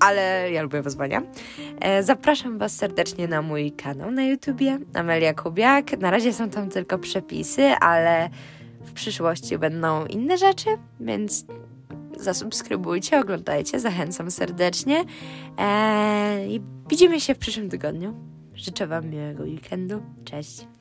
ale 0.00 0.50
ja 0.52 0.62
lubię 0.62 0.82
wyzwania. 0.82 1.22
E, 1.80 2.02
zapraszam 2.02 2.58
Was 2.58 2.76
serdecznie 2.76 3.28
na 3.28 3.42
mój 3.42 3.72
kanał 3.72 4.10
na 4.10 4.24
YouTubie, 4.24 4.78
Amelia 4.94 5.34
Kubiak. 5.34 5.98
Na 5.98 6.10
razie 6.10 6.32
są 6.32 6.50
tam 6.50 6.70
tylko 6.70 6.98
przepisy, 6.98 7.62
ale 7.80 8.30
w 8.84 8.92
przyszłości 8.92 9.58
będą 9.58 10.06
inne 10.06 10.38
rzeczy, 10.38 10.68
więc 11.00 11.44
zasubskrybujcie, 12.16 13.20
oglądajcie, 13.20 13.80
zachęcam 13.80 14.30
serdecznie 14.30 15.04
eee, 15.58 16.54
i 16.54 16.60
widzimy 16.88 17.20
się 17.20 17.34
w 17.34 17.38
przyszłym 17.38 17.70
tygodniu. 17.70 18.14
Życzę 18.54 18.86
Wam 18.86 19.10
miłego 19.10 19.42
weekendu. 19.42 20.02
Cześć! 20.24 20.75